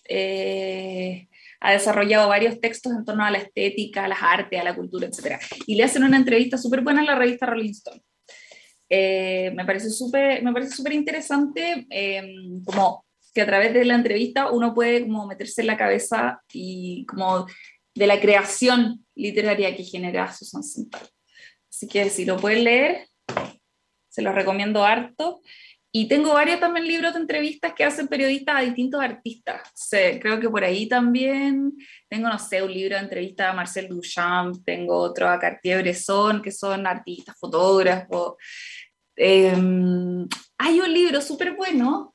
[0.07, 1.27] eh,
[1.59, 5.07] ha desarrollado varios textos en torno a la estética, a las artes, a la cultura,
[5.07, 5.41] etc.
[5.67, 8.01] Y le hacen una entrevista súper buena en la revista Rolling Stone.
[8.89, 12.33] Eh, me parece súper me parece súper interesante eh,
[12.65, 17.05] como que a través de la entrevista uno puede como meterse en la cabeza y
[17.05, 17.47] como
[17.95, 21.09] de la creación literaria que genera Susan Sontag.
[21.69, 23.07] Así que si lo pueden leer,
[24.09, 25.41] se los recomiendo harto.
[25.91, 29.61] Y tengo varios también libros de entrevistas que hacen periodistas a distintos artistas.
[30.21, 31.71] creo que por ahí también
[32.07, 36.51] tengo, no sé, un libro de entrevistas a Marcel Duchamp, tengo otro a Cartier-Bresson, que
[36.51, 38.35] son artistas, fotógrafos.
[39.15, 40.27] Em,
[40.59, 42.13] hay un libro súper bueno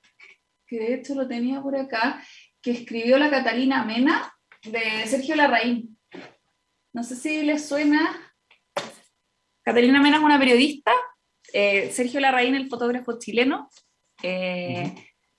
[0.74, 2.22] que de hecho lo tenía por acá,
[2.60, 4.32] que escribió la Catalina Mena
[4.64, 5.96] de Sergio Larraín.
[6.92, 8.32] No sé si les suena.
[9.62, 10.92] Catalina Mena es una periodista,
[11.52, 13.70] eh, Sergio Larraín, el fotógrafo chileno,
[14.22, 14.92] eh,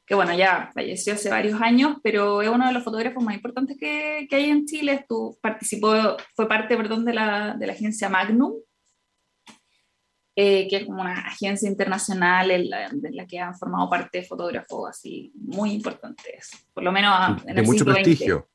[0.06, 3.78] que bueno, ya falleció hace varios años, pero es uno de los fotógrafos más importantes
[3.78, 5.06] que, que hay en Chile.
[5.41, 8.54] Participó, fue parte, perdón, de la, de la agencia Magnum,
[10.38, 14.89] eh, que es como una agencia internacional en la, la, que han formado parte fotógrafos
[14.89, 18.50] así muy importantes, por lo menos en de mucho prestigio.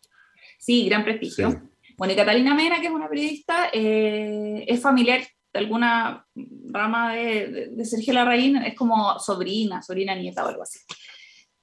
[0.59, 1.63] Sí, gran prestigio.
[1.97, 6.27] Bueno, y Catalina Mena, que es una periodista, eh, es familiar de alguna
[6.71, 10.81] rama de, de, Sergio Larraín, es como sobrina, sobrina nieta o algo así.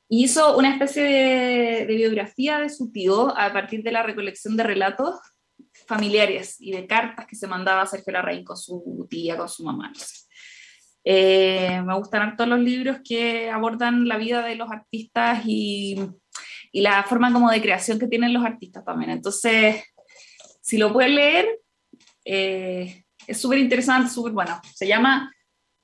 [0.09, 4.63] Hizo una especie de, de biografía de su tío a partir de la recolección de
[4.63, 5.19] relatos
[5.87, 9.91] familiares y de cartas que se mandaba Sergio Larraín con su tía, con su mamá.
[11.03, 15.95] Eh, me gustan todos los libros que abordan la vida de los artistas y,
[16.73, 19.11] y, la forma como de creación que tienen los artistas también.
[19.11, 19.83] Entonces,
[20.61, 21.59] si lo pueden leer,
[22.25, 24.59] eh, es súper interesante, súper bueno.
[24.75, 25.33] Se llama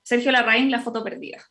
[0.03, 1.41] Sergio Larraín, La foto perdida.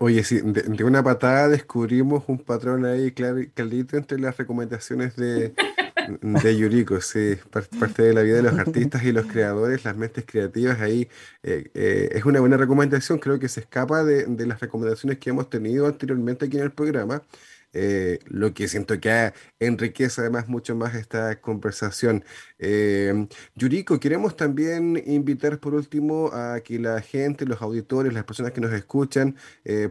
[0.00, 5.54] oye, sí, de, una patada descubrimos un patrón ahí clarito entre las recomendaciones de,
[6.22, 10.24] de Yuriko, sí, parte de la vida de los artistas y los creadores, las mentes
[10.26, 11.08] creativas ahí.
[11.42, 15.30] Eh, eh, es una buena recomendación, creo que se escapa de, de, las recomendaciones que
[15.30, 17.22] hemos tenido anteriormente aquí en el programa.
[17.74, 22.24] Eh, lo que siento que enriquece además mucho más esta conversación.
[23.54, 28.60] Yuriko, queremos también invitar por último a que la gente, los auditores, las personas que
[28.60, 29.36] nos escuchan,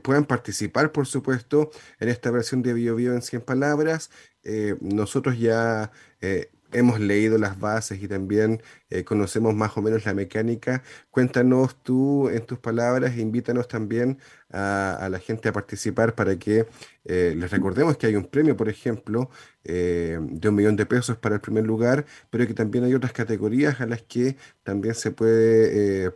[0.02, 1.70] puedan participar, por supuesto,
[2.00, 4.10] en esta versión de Bio Bio en 100 palabras.
[4.44, 5.92] Eh, nosotros ya
[6.22, 10.84] eh, hemos leído las bases y también eh, conocemos más o menos la mecánica.
[11.12, 14.20] Cuéntanos tú en tus palabras, invítanos también
[14.52, 16.68] a, la gente a participar para que
[17.06, 19.30] les recordemos que hay un premio, por ejemplo,
[19.64, 23.82] de un millón de pesos para el primer lugar, pero que también hay otras categorías
[23.82, 26.12] a las que también se puede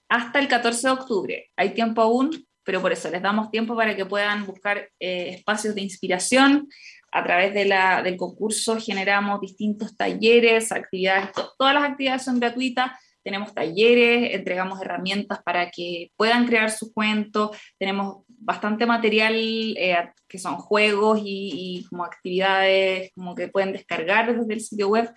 [0.09, 1.51] hasta el 14 de octubre.
[1.57, 5.75] Hay tiempo aún, pero por eso les damos tiempo para que puedan buscar eh, espacios
[5.75, 6.69] de inspiración,
[7.15, 12.91] a través de la, del concurso generamos distintos talleres, actividades, todas las actividades son gratuitas,
[13.23, 20.39] tenemos talleres, entregamos herramientas para que puedan crear su cuento, tenemos bastante material eh, que
[20.39, 25.15] son juegos y, como actividades como que pueden descargar desde el sitio web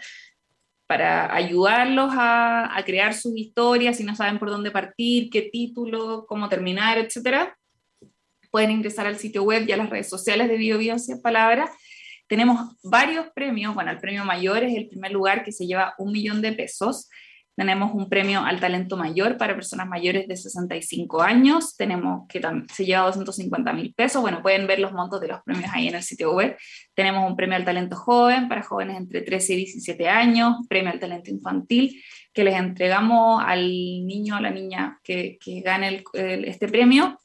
[0.85, 6.27] para ayudarlos a, a, crear sus historias si no saben por dónde partir, qué título,
[6.27, 7.49] cómo terminar, etc.
[8.51, 11.71] Pueden ingresar al sitio web y a las redes sociales de BioBio en palabras
[12.27, 16.11] tenemos varios premios, bueno, el premio mayor es el primer lugar que se lleva un
[16.11, 17.09] millón de pesos.
[17.55, 21.75] Tenemos un premio al talento mayor para personas mayores de 65 años.
[21.75, 22.39] Tenemos que
[22.71, 24.21] se lleva 250 mil pesos.
[24.21, 26.55] Bueno, pueden ver los montos de los premios ahí en el sitio web.
[26.93, 30.57] Tenemos un premio al talento joven para jóvenes entre 13 y 17 años.
[30.69, 31.99] Premio al talento infantil
[32.31, 33.65] que les entregamos al
[34.05, 37.17] niño o la niña que, que gane este premio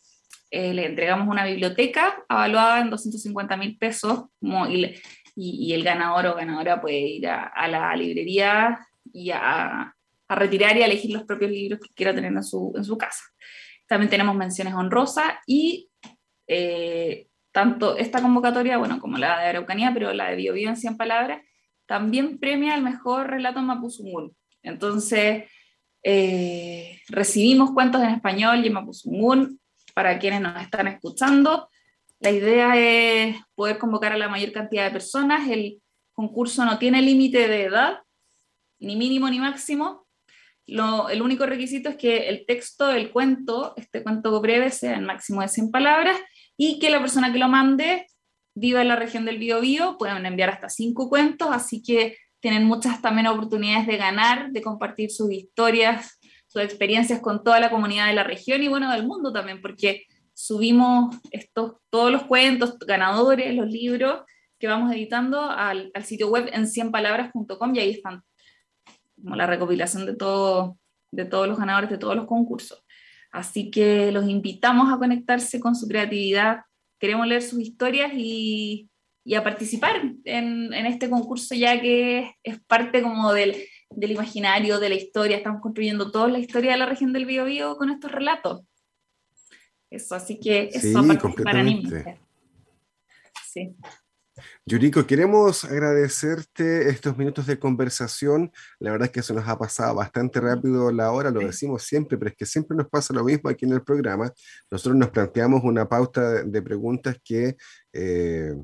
[0.54, 4.24] eh, le entregamos una biblioteca evaluada en 250 mil pesos
[4.68, 4.94] y,
[5.34, 8.78] y, el ganador o ganadora puede ir a, la librería
[9.14, 9.94] y a,
[10.28, 13.24] retirar y a elegir los propios libros que quiera tener en su, en su casa.
[13.86, 15.88] También tenemos menciones honrosas y
[16.46, 20.98] eh, tanto esta convocatoria, bueno, como la de Araucanía, pero la de Biobío en 100
[20.98, 21.40] palabras,
[21.86, 24.36] también premia el mejor relato mapuzungún.
[24.62, 25.44] Entonces,
[26.02, 29.61] eh, recibimos cuentos en español y en mapuzungún
[29.94, 31.68] para quienes nos están escuchando.
[32.20, 35.48] La idea es poder convocar a la mayor cantidad de personas.
[35.48, 37.98] El concurso no tiene límite de edad,
[38.78, 40.06] ni mínimo ni máximo.
[40.66, 45.04] Lo, el único requisito es que el texto del cuento, este cuento breve, sea en
[45.04, 46.16] máximo de 100 palabras
[46.56, 48.06] y que la persona que lo mande
[48.54, 49.96] viva en la región del Biobío.
[49.98, 55.10] Pueden enviar hasta cinco cuentos, así que tienen muchas también oportunidades de ganar, de compartir
[55.10, 56.18] sus historias,
[56.52, 60.04] sus experiencias con toda la comunidad de la región y bueno, del mundo también, porque
[60.34, 64.20] subimos estos, todos los cuentos, ganadores, los libros
[64.58, 68.22] que vamos editando al, al sitio web en 100palabras.com y ahí están
[69.22, 70.78] como la recopilación de, todo,
[71.10, 72.84] de todos los ganadores de todos los concursos.
[73.30, 76.60] Así que los invitamos a conectarse con su creatividad,
[76.98, 78.90] queremos leer sus historias y,
[79.24, 83.56] y a participar en, en, este concurso ya que es parte como del,
[83.96, 87.76] del, imaginario, de la historia, estamos construyendo toda la historia de la región del Biobío
[87.76, 88.62] con estos relatos.
[89.90, 92.18] Eso, así que eso, sí, completamente.
[93.46, 93.76] Sí.
[94.64, 98.50] Yuriko, queremos agradecerte estos minutos de conversación.
[98.78, 102.16] La verdad es que se nos ha pasado bastante rápido la hora, lo decimos siempre,
[102.16, 104.32] pero es que siempre nos pasa lo mismo aquí en el programa.
[104.70, 107.56] Nosotros nos planteamos una pauta de, preguntas que
[107.92, 108.54] eh,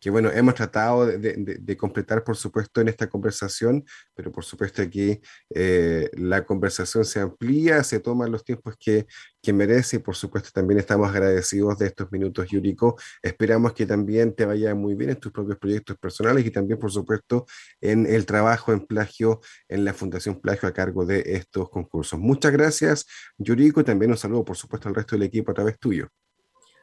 [0.00, 3.84] que bueno, hemos tratado de, completar, por supuesto, en esta conversación,
[4.14, 5.20] pero por supuesto aquí
[5.54, 9.06] eh, la conversación se amplía, se toman los tiempos que,
[9.42, 12.96] que, merece y por supuesto también estamos agradecidos de estos minutos, Yuriko.
[13.22, 16.90] Esperamos que también te vaya muy bien en tus propios proyectos personales y también, por
[16.90, 17.46] supuesto,
[17.80, 22.18] en el trabajo en plagio, en la Fundación Plagio a cargo de estos concursos.
[22.18, 23.06] Muchas gracias,
[23.38, 26.08] Yuriko, y también un saludo, por supuesto, al resto del equipo a través tuyo.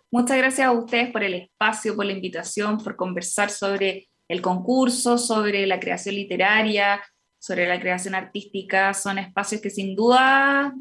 [0.10, 5.18] Muchas gracias a ustedes por el espacio, por la invitación, por conversar sobre el concurso,
[5.18, 7.02] sobre la creación literaria,
[7.40, 8.94] sobre la creación artística.
[8.94, 10.74] Son espacios que sin duda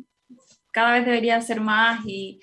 [0.72, 2.40] cada vez deberían ser más y,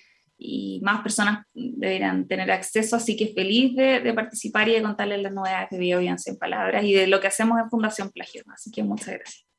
[0.82, 5.70] más personas deberían tener acceso, así que feliz de, participar y de contarles las novedades
[5.70, 8.44] de Biobiance en palabras y de lo que hacemos en Fundación Plagio.
[8.54, 9.53] Así que muchas gracias.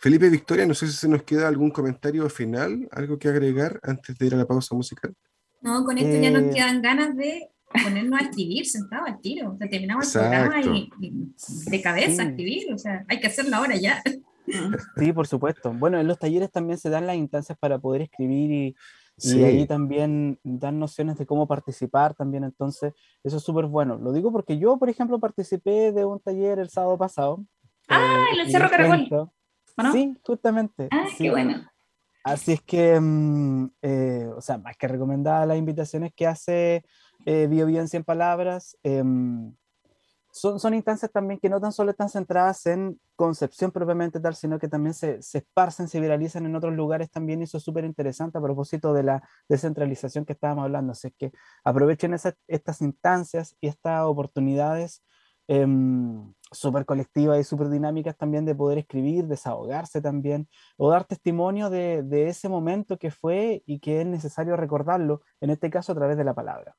[0.00, 4.16] Felipe Victoria, no sé si se nos queda algún comentario final, algo que agregar antes
[4.16, 5.14] de ir a la pausa musical.
[5.60, 7.50] No, con esto ya nos eh, quedan ganas de
[7.84, 9.52] ponernos a escribir sentado al tiro.
[9.52, 12.72] O sea, terminamos el programa y, y, de cabeza a escribir.
[12.72, 14.02] O sea, hay que hacerlo ahora ya.
[14.96, 15.72] Sí, por supuesto.
[15.72, 18.76] Bueno, en los talleres también se dan las instancias para poder escribir y,
[19.18, 19.38] sí.
[19.38, 22.44] y ahí también dan nociones de cómo participar también.
[22.44, 23.98] Entonces, eso es súper bueno.
[23.98, 27.44] Lo digo porque yo, por ejemplo, participé de un taller el sábado pasado.
[27.86, 29.30] Ah, eh, el Cerro Caracol.
[29.82, 29.92] ¿No?
[29.92, 30.88] Sí, justamente.
[30.90, 31.24] Ah, sí.
[31.24, 31.70] qué bueno.
[32.24, 36.84] Así es que, mm, eh, o sea, más que recomendada las invitaciones que hace
[37.24, 39.02] eh, Bio Bio en 100 palabras, eh,
[40.32, 44.58] son, son instancias también que no tan solo están centradas en concepción propiamente tal, sino
[44.58, 47.84] que también se, se esparcen, se viralizan en otros lugares también, y eso es súper
[47.84, 50.92] interesante a propósito de la descentralización que estábamos hablando.
[50.92, 51.32] Así es que
[51.64, 55.02] aprovechen esas, estas instancias y estas oportunidades
[55.52, 55.66] eh,
[56.52, 62.04] súper colectivas y súper dinámicas también de poder escribir, desahogarse también, o dar testimonio de,
[62.04, 66.16] de, ese momento que fue y que es necesario recordarlo, en este caso a través
[66.16, 66.76] de la palabra.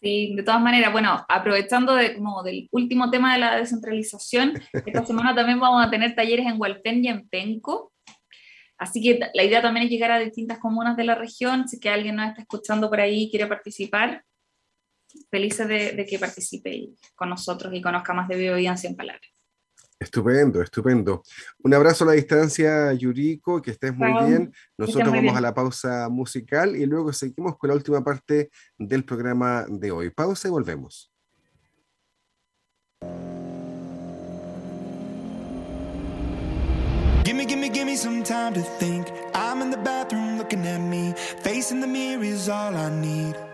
[0.00, 5.04] Sí, de todas maneras, bueno, aprovechando de, como del último tema de la descentralización, esta
[5.06, 7.92] semana también vamos a tener talleres en Hualpén y en Penco,
[8.76, 11.90] Así que la idea también es llegar a distintas comunas de la región, si que
[11.90, 14.24] alguien nos está escuchando por ahí y quiere participar,
[15.30, 19.34] felices de, de, que participe con nosotros y conozca más de biovivencia en palabras.
[19.98, 21.22] Estupendo, estupendo.
[21.62, 24.26] Un abrazo a la distancia, Yuriko, que estés muy wow.
[24.26, 24.52] bien.
[24.76, 25.36] Nosotros muy vamos bien.
[25.36, 30.10] a la pausa musical y luego seguimos con la última parte del programa de hoy.
[30.10, 31.10] Pausa y volvemos.
[37.24, 39.06] Gimme, gimme, gimme some time to think.
[39.34, 41.14] I'm in the bathroom looking at me.
[41.42, 43.53] Facing the mirror is all I need.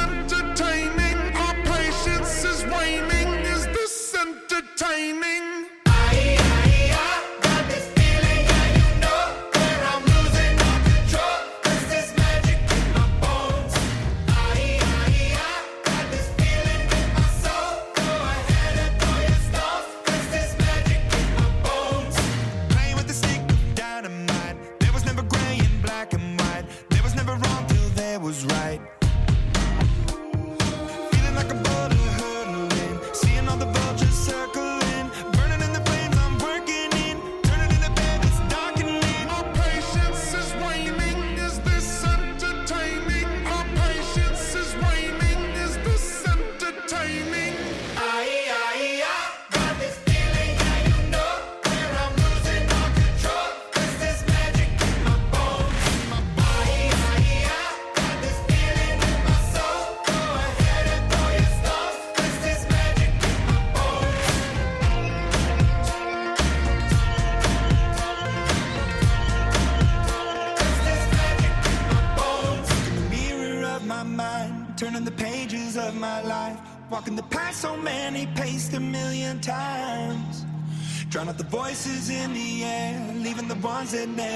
[83.93, 84.30] leaving the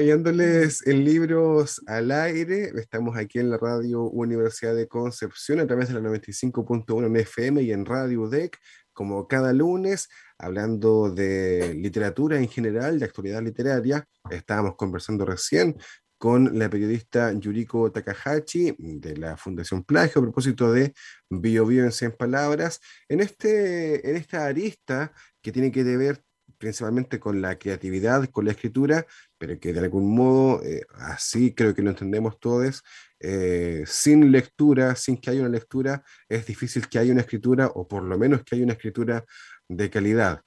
[0.00, 2.72] acompañándoles en libros al aire.
[2.76, 7.60] Estamos aquí en la radio Universidad de Concepción a través de la 95.1 en FM
[7.60, 8.56] y en Radio DEC,
[8.94, 14.06] como cada lunes, hablando de literatura en general, de actualidad literaria.
[14.30, 15.76] Estábamos conversando recién
[16.16, 20.94] con la periodista Yuriko Takahashi de la Fundación Plagio a propósito de
[21.28, 22.80] Bio Bio en 100 palabras.
[23.06, 26.22] En, este, en esta arista que tiene que ver
[26.60, 29.06] principalmente con la creatividad, con la escritura,
[29.38, 32.84] pero que de algún modo, eh, así creo que lo entendemos todos,
[33.18, 37.88] eh, sin lectura, sin que haya una lectura, es difícil que haya una escritura, o
[37.88, 39.24] por lo menos que haya una escritura
[39.68, 40.42] de calidad.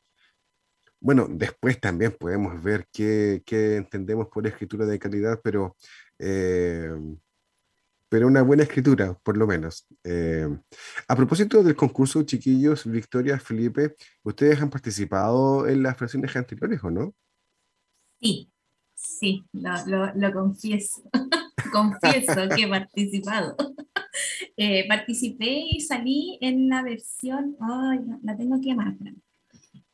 [0.99, 5.76] Bueno, después también podemos ver qué, entendemos por escritura de calidad, pero,
[6.20, 6.91] eh,
[8.14, 9.88] pero una buena escritura, por lo menos.
[10.03, 10.47] Eh,
[11.07, 16.91] a propósito del concurso, chiquillos, Victoria, Felipe, ¿ustedes han participado en las versiones anteriores o
[16.91, 17.16] no?
[18.22, 18.51] Sí,
[18.93, 21.01] sí, lo, lo- lo confieso.
[21.74, 23.55] confieso que he participado.
[24.55, 28.93] Eh, participé y salí en la versión, ay, la- la tengo que más,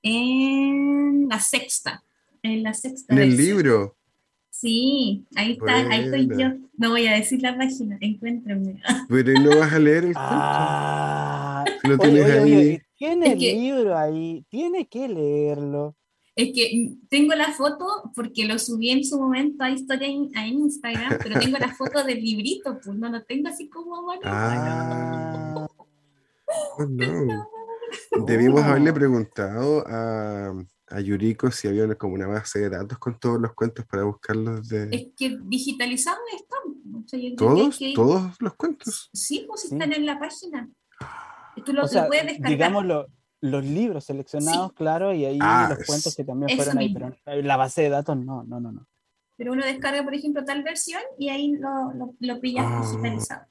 [0.01, 2.03] en la sexta.
[2.43, 3.13] En la sexta.
[3.13, 3.95] En el libro.
[4.59, 6.49] Sí, ahí está, ahí estoy yo.
[6.77, 8.81] No voy a decir la página, encuéntrenme.
[9.09, 10.19] Pero ¿y no vas a leer el cuento?
[10.21, 12.53] Ah, lo oye, tienes oye, ahí.
[12.67, 15.95] oye, tiene Es el que- libro ahí, tiene que leerlo.
[16.35, 17.85] Es que tengo la foto
[18.15, 22.03] porque lo subí en su momento a historia en, a Instagram, pero tengo la foto
[22.03, 24.21] del librito, pues no lo tengo así como mano.
[24.25, 25.67] Ah,
[26.77, 27.47] oh, no.
[28.25, 28.63] Debimos Oh.
[28.65, 30.53] haberle preguntado a,
[30.91, 34.03] a Yuriko si había una, como una base de datos con todos los cuentos para
[34.03, 36.93] buscarlos de Es que digitalizados están.
[37.03, 39.09] o sea, todos, que todos los cuentos.
[39.13, 39.67] Sí, pues Sí.
[39.73, 40.69] están en la página.
[41.65, 42.51] Tú lo, o sea, puedes descargar.
[42.51, 43.07] digamos lo-
[43.41, 47.11] los libros seleccionados, claro, y ahí Ah, los cuentos que también fueron ahí, mismo.
[47.23, 48.85] pero la base de datos no, no, no, no.
[49.37, 52.81] Pero uno descarga, por ejemplo, tal versión y ahí lo, lo, lo pillas Ah.
[52.85, 53.45] digitalizado.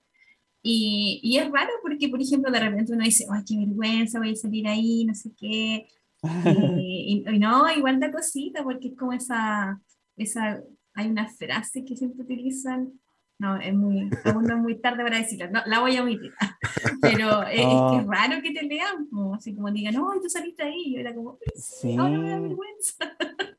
[0.62, 4.32] Y, y es raro porque, por ejemplo, de repente uno dice, ay, qué vergüenza, voy
[4.32, 5.86] a salir ahí, no sé qué.
[6.22, 9.80] Y, y- y no, igual da cosita porque es como esa,
[10.16, 10.60] esa,
[10.94, 12.92] hay una frase que siempre utilizan.
[13.40, 16.32] No, es muy, aún no es muy tarde para decirla, no, la voy a omitir.
[17.00, 20.28] Pero es, es que es raro que te lean, como, así como digan, no, tú
[20.28, 20.82] saliste ahí.
[20.86, 22.96] Y yo era como, "Ay, sí, ahora me da vergüenza.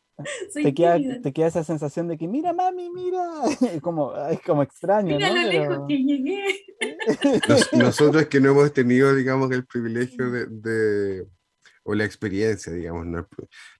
[0.54, 3.24] Te queda, te queda esa sensación de que, mira, mami, mira,
[3.82, 5.36] como, es como extraño, Mira ¿no?
[5.44, 6.44] lo lejos Pero- que llegué.
[7.48, 11.26] Nos- nosotros que no hemos tenido, digamos, el privilegio de, de-
[11.90, 13.28] o la experiencia, digamos, la,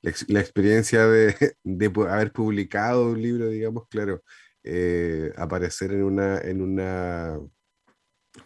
[0.04, 4.24] ex- la experiencia de, de haber publicado un libro, digamos, claro,
[4.64, 7.40] eh, aparecer en una, en una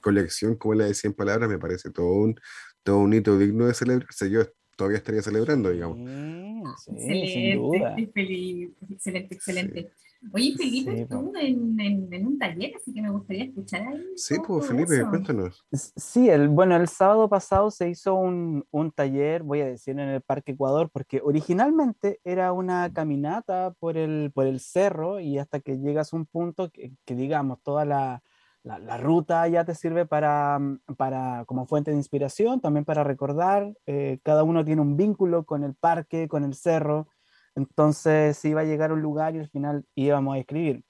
[0.01, 2.35] colección como la de 100 palabras me parece todo un,
[2.83, 4.29] todo un hito digno de celebrarse.
[4.29, 4.43] Yo
[4.75, 5.97] todavía estaría celebrando, digamos.
[5.97, 7.95] Sí, sin Excelente, duda.
[8.13, 8.69] feliz.
[8.89, 9.91] Excelente, excelente.
[10.31, 14.01] Oye, Felipe Sí, estuvo en, en, en un taller, así que me gustaría escuchar ahí.
[14.15, 15.09] Sí, pues Felipe, eso.
[15.09, 15.65] cuéntanos.
[15.73, 20.07] Sí, el, bueno, el sábado pasado se hizo un, un taller, voy a decir, en
[20.07, 25.59] el Parque Ecuador, porque originalmente era una caminata por el, por el cerro y hasta
[25.59, 28.23] que llegas a un punto que, que, digamos, toda la,
[28.63, 30.59] la, ruta ya te sirve para,
[30.97, 35.63] para, como fuente de inspiración, también para recordar, eh, cada uno tiene un vínculo con
[35.63, 37.07] el parque, con el cerro,
[37.55, 40.83] entonces iba a llegar a un lugar y al final íbamos a escribir.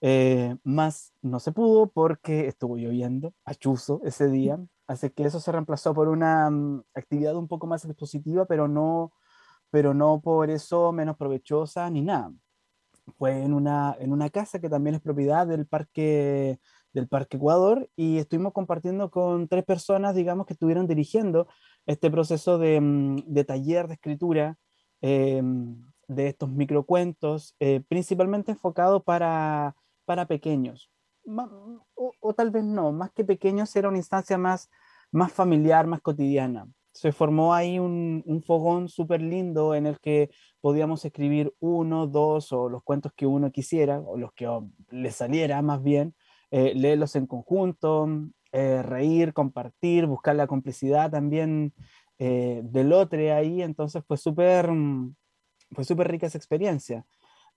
[0.00, 5.40] Eh, más no se pudo porque estuvo lloviendo a chuzo ese día, así que eso
[5.40, 9.12] se reemplazó por una mm, actividad un poco más expositiva, pero no,
[9.70, 12.32] pero no por eso menos provechosa ni nada.
[13.16, 16.60] Fue en una, en una casa que también es propiedad del parque,
[16.98, 21.46] del parque Ecuador y estuvimos compartiendo con tres personas, digamos, que estuvieron dirigiendo
[21.86, 24.58] este proceso de, mm, de taller de escritura
[25.00, 30.90] em, de estos microcuentos, eh, principalmente enfocado para, para pequeños.
[31.94, 34.70] O, tal vez no, más que pequeños era una instancia más,
[35.12, 36.66] más familiar, más cotidiana.
[36.92, 40.30] Se formó ahí un, un fogón súper lindo en el que
[40.60, 44.48] podíamos escribir uno, dos o los cuentos que uno quisiera, o los que
[44.90, 46.14] le saliera más bien,
[46.50, 48.08] eh, leerlos en conjunto,
[48.52, 51.74] eh, reír, compartir, buscar la complicidad también
[52.18, 54.70] eh, del otro ahí, entonces fue súper
[55.72, 57.04] fue súper rica esa experiencia.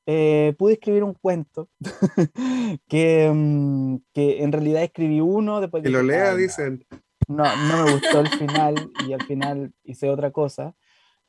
[0.05, 1.69] pude escribir un cuento
[2.87, 6.85] que, mm, que, en realidad escribí uno después que lo lea, dicen.
[7.27, 10.75] No, no me gustó el final y al final hice otra cosa.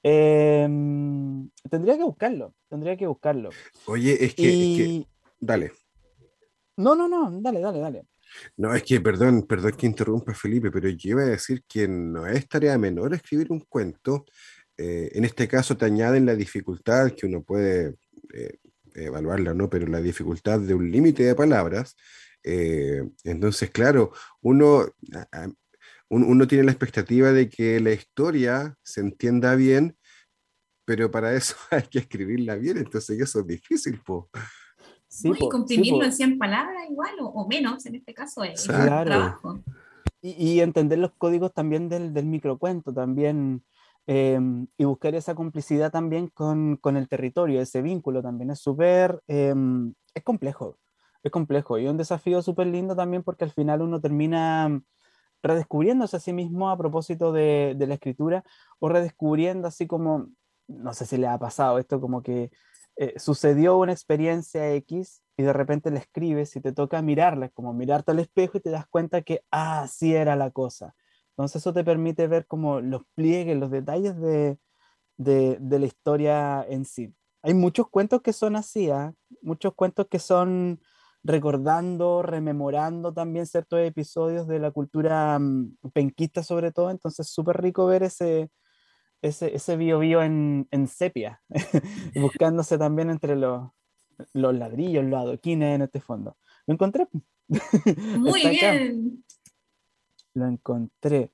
[0.03, 3.51] Em, tendría que buscarlo, tendría que buscarlo.
[3.87, 5.07] Oye, es que,
[5.39, 5.73] dale.
[6.77, 8.07] No, no, no, dale, dale, dale.
[8.57, 12.27] No, es que, perdón, perdón que interrumpa Felipe, pero yo iba a decir que no
[12.27, 14.25] es tarea menor escribir un cuento.
[14.77, 17.97] Eh, en este caso te añaden la dificultad que uno puede
[18.33, 18.59] eh,
[18.95, 19.69] evaluarla, ¿no?
[19.69, 21.97] Pero la dificultad de un límite de palabras.
[22.43, 24.87] Eh, entonces, claro, uno,
[26.09, 29.97] uno tiene la expectativa de que la historia se entienda bien,
[30.85, 34.31] pero para eso hay que escribirla bien, entonces eso es difícil, po.
[35.13, 39.61] Sí, y comprimirlo en 100 palabras igual, o, menos, en este caso es trabajo.
[40.23, 43.63] Y, entender los códigos también del, del microcuento, también,
[44.07, 49.21] em, y buscar esa complicidad también con, con, el territorio, ese vínculo también es súper,
[49.27, 50.79] em, es complejo,
[51.23, 54.81] es complejo, y un desafío súper lindo también porque al final uno termina
[55.43, 58.45] redescubriéndose a sí mismo a propósito de, de la escritura,
[58.79, 60.29] o redescubriendo así como,
[60.69, 62.51] no sé si le ha pasado esto, como que
[62.97, 67.73] eh, sucedió una experiencia X y de repente la escribes y te toca mirarla, como
[67.73, 70.95] mirarte al espejo y te das cuenta que, ah, así era la cosa.
[71.31, 74.59] Entonces eso te permite ver como los pliegues, los detalles de,
[75.17, 77.15] de, de la historia en sí.
[77.43, 79.15] Hay muchos cuentos que son así, ¿ah?
[79.41, 80.81] muchos cuentos que son
[81.25, 87.87] recordando, rememorando también ciertos episodios de la cultura mm, penquista sobre todo, entonces súper rico
[87.87, 88.51] ver ese,
[89.23, 91.41] ese, ese bio bio en, en sepia,
[92.15, 93.71] buscándose también entre los,
[94.33, 96.37] los ladrillos, los adoquines en este fondo.
[96.67, 97.09] Lo encontré.
[98.19, 99.25] Muy bien.
[100.35, 101.33] Lo encontré.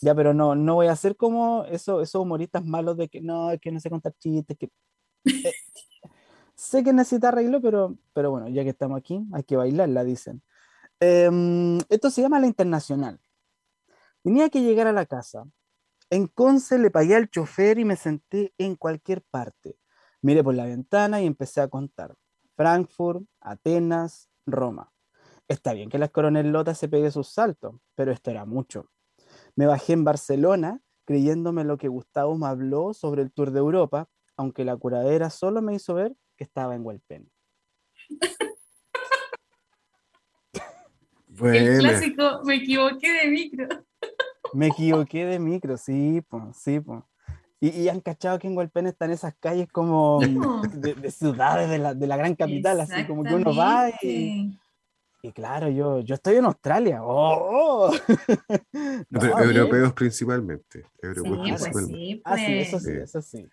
[0.00, 3.50] Ya, pero no, no voy a hacer como eso, esos humoristas malos de que no,
[3.60, 4.70] que no sé contar chistes, que...
[5.24, 5.52] Eh,
[6.54, 10.42] sé que necesita arreglo, pero, pero bueno, ya que estamos aquí, hay que bailarla, dicen.
[11.00, 13.20] Em, esto se llama la internacional.
[14.22, 15.44] Tenía que llegar a la casa,
[16.10, 19.78] en Conce le pagué al chofer y me senté en cualquier parte.
[20.22, 22.14] Miré por la ventana y empecé a contar.
[22.56, 24.92] Frankfurt, Atenas, Roma.
[25.48, 28.90] Está bien que la coronelota se pegue sus saltos, pero esto era mucho.
[29.56, 34.08] Me bajé en Barcelona creyéndome lo que Gustavo me habló sobre el Tour de Europa,
[34.36, 37.30] aunque la curadera solo me hizo ver que estaba en Huelpen.
[41.42, 43.66] El clásico, me equivoqué de micro.
[44.54, 47.02] Me equivoqué de micro, sí, pues, sí, pues.
[47.62, 50.18] Y, han cachado que en Hualpén están esas calles como
[50.72, 54.58] de, ciudades de la, de la, gran capital, así como que uno va y,
[55.22, 57.00] y claro, yo, yo estoy en Australia.
[57.02, 57.92] ¡Oh!
[59.10, 60.86] pero europeos principalmente.
[61.02, 62.22] Europeos sí, pues principalmente.
[62.24, 63.48] Ah, sí, eso sí, eso sí.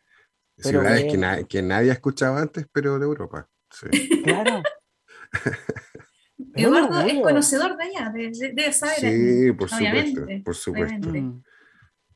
[0.57, 3.49] Ciudades que, que, nadie ha escuchado antes, pero de Europa.
[3.69, 4.21] Sí.
[4.23, 4.63] Claro.
[6.57, 8.99] Eduardo es conocedor de allá, debe, saber.
[8.99, 11.09] Sí, por supuesto, por supuesto.
[11.09, 11.43] Mm.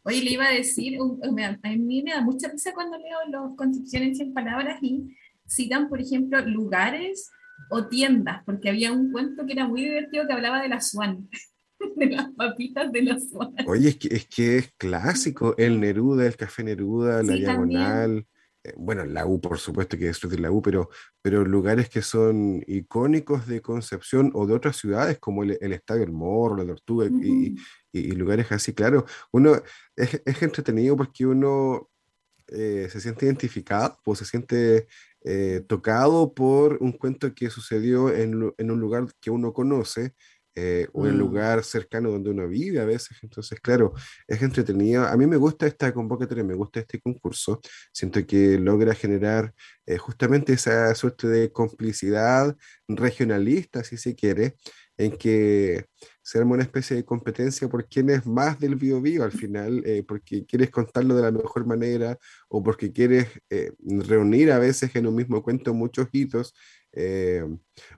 [0.04, 4.20] Oye, le iba a decir, a mí me da mucha risa cuando leo los Concepciones
[4.20, 5.16] en palabras y
[5.48, 7.30] citan, por ejemplo, lugares
[7.70, 11.30] o tiendas, porque había un cuento que era muy divertido que hablaba de la Swan,
[11.96, 13.54] de las papitas de la Swan.
[13.68, 18.26] Oye, es que es, que es clásico, el Neruda, el Café Neruda, la Diagonal.
[18.78, 20.90] Bueno, la U, por supuesto que es la U, pero,
[21.22, 26.12] pero lugares que son icónicos de Concepción o de otras ciudades, como el, Estadio El
[26.12, 27.56] Morro, la Tortuga y,
[28.14, 29.62] lugares así, claro, uno
[29.96, 31.90] es, entretenido porque uno
[32.48, 34.88] eh, se siente identificado, pues se siente
[35.24, 40.14] eh, tocado por un cuento que sucedió en, en un lugar que uno conoce
[40.54, 41.18] eh, o mm.
[41.18, 43.18] lugar cercano donde uno vive a veces.
[43.22, 43.94] Entonces, claro,
[44.28, 45.06] es entretenido.
[45.06, 47.62] A mí me gusta esta convocatoria, me gusta este concurso.
[47.94, 49.54] Siento que logra generar
[49.86, 52.56] eh, justamente esa suerte de complicidad
[52.88, 54.56] regionalista, si se quiere,
[54.98, 55.86] en que
[56.22, 59.82] se arma una especie de competencia por quién es más del bio, bio al final,
[59.86, 62.18] eh, porque quieres contarlo de la mejor manera
[62.50, 63.28] o porque quieres
[63.88, 66.54] reunir a veces en un mismo cuento muchos hitos
[66.94, 67.44] eh,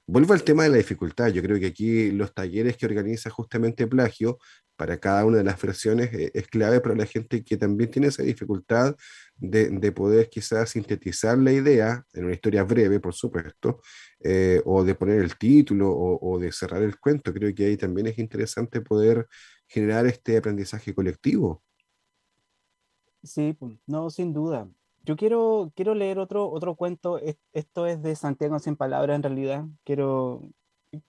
[0.05, 1.29] vuelvo al tema de la dificultad.
[1.29, 4.37] Yo creo que aquí los talleres que organiza justamente Plagio
[4.75, 8.07] para cada una de las versiones eh, es clave para la gente que también tiene
[8.07, 8.95] esa dificultad
[9.35, 13.81] de, de poder quizás sintetizar la idea en una historia breve, por supuesto,
[14.19, 17.33] eh, o de poner el título o, o de cerrar el cuento.
[17.33, 19.27] Creo que ahí también es interesante poder
[19.67, 21.63] generar este aprendizaje colectivo.
[23.23, 24.69] Sí, pues, no, sin duda.
[25.05, 27.17] Yo quiero, quiero leer otro, otro cuento.
[27.17, 29.65] Es- Esto es de Santiago sin palabras, en realidad.
[29.83, 30.41] Quiero,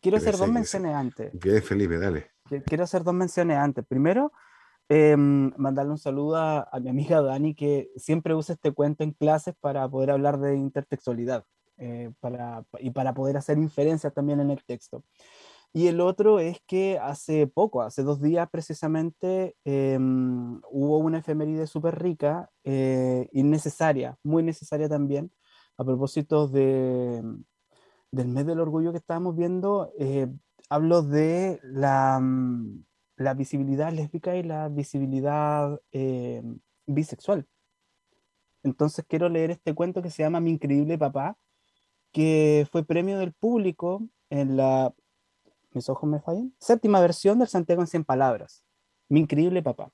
[0.01, 1.33] quiero hacer Ese- dos ese- menciones antes.
[1.41, 2.31] Bien, Felipe, dale.
[2.49, 3.85] Qui- Quiero hacer dos menciones antes.
[3.87, 4.33] Primero,
[4.89, 9.13] em, mandarle un saludo a, a mi amiga Dani, que siempre usa este cuento en
[9.13, 11.45] clases para poder hablar de intertextualidad
[11.79, 15.03] eh, para, y para poder hacer inferencias también en el texto.
[15.77, 21.67] Y el otro es que hace poco, hace dos días precisamente, em, hubo una efeméride
[21.67, 25.33] súper rica, eh, innecesaria, muy necesaria también,
[25.77, 27.23] a propósito de,
[28.13, 29.93] del mes del orgullo que estábamos viendo.
[29.99, 30.29] eh,
[30.71, 32.85] hablo de la, mm,
[33.17, 36.43] la visibilidad lésbica y la visibilidad eh,
[36.87, 37.47] bisexual.
[38.63, 41.37] Entonces quiero leer este cuento que se llama Mi increíble papá,
[42.13, 44.95] que fue premio del público en la,
[45.75, 48.65] mis ojos me fallan, séptima versión del Santiago en 100 palabras.
[49.09, 49.93] Mi increíble papá.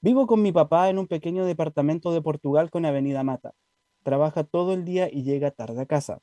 [0.00, 3.54] Vivo con mi papá en un pequeño departamento de Portugal con Avenida Mata.
[4.02, 6.22] Trabaja todo el día y llega tarde a casa.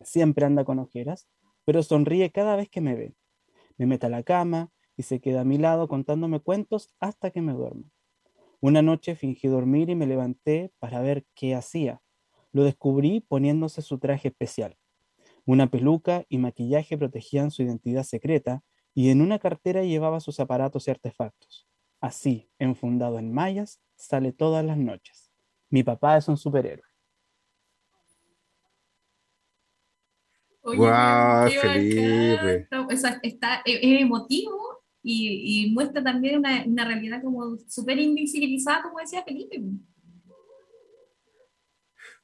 [0.00, 1.28] Siempre anda con ojeras,
[1.64, 3.14] pero sonríe cada vez que me ve.
[3.78, 7.40] Me mete a la cama y se queda a mi lado contándome cuentos hasta que
[7.40, 7.84] me duermo.
[8.60, 12.02] Una noche fingí dormir y me levanté para ver qué hacía.
[12.52, 14.76] Lo descubrí poniéndose su traje especial.
[15.46, 18.62] Una peluca y maquillaje protegían su identidad secreta
[18.94, 21.66] y en una cartera llevaba sus aparatos y artefactos.
[22.00, 25.30] Así, enfundado en mallas, sale todas las noches.
[25.68, 26.84] Mi papá es un superhéroe.
[30.62, 31.50] Oye, bacán.
[31.60, 32.54] Felipe.
[32.56, 37.98] Está- o sea, está, es emotivo y, y muestra también una, una realidad como súper
[37.98, 39.60] invisibilizada, como decía Felipe.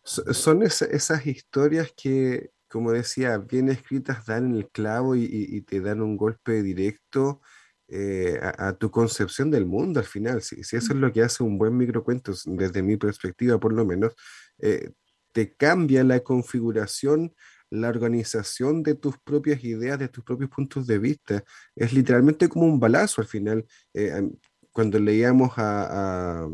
[0.05, 5.81] So- Son esa- esas historias que, como decía, bien escritas dan el clavo y, te
[5.81, 7.41] dan un golpe directo
[7.89, 10.43] eh, a, tu concepción del mundo al final.
[10.43, 14.15] Si, eso es lo que hace un buen microcuento, desde mi perspectiva por lo menos,
[14.59, 14.91] eh,
[15.33, 17.35] te cambia la configuración,
[17.71, 21.45] la organización de tus propias ideas, de tus propios puntos de vista.
[21.75, 23.67] Es literalmente como un balazo al final.
[23.95, 24.31] Eh,
[24.73, 26.49] cuando leíamos a-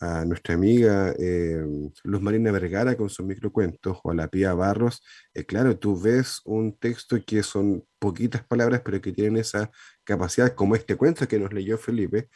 [0.00, 1.64] a nuestra amiga eh,
[2.04, 5.02] Luz Marina Vergara con sus microcuentos o a la Pía Barros,
[5.34, 9.70] eh, claro, tú ves un texto que son poquitas palabras, pero que tienen esa
[10.04, 12.28] capacidad, como este cuento que nos leyó Felipe,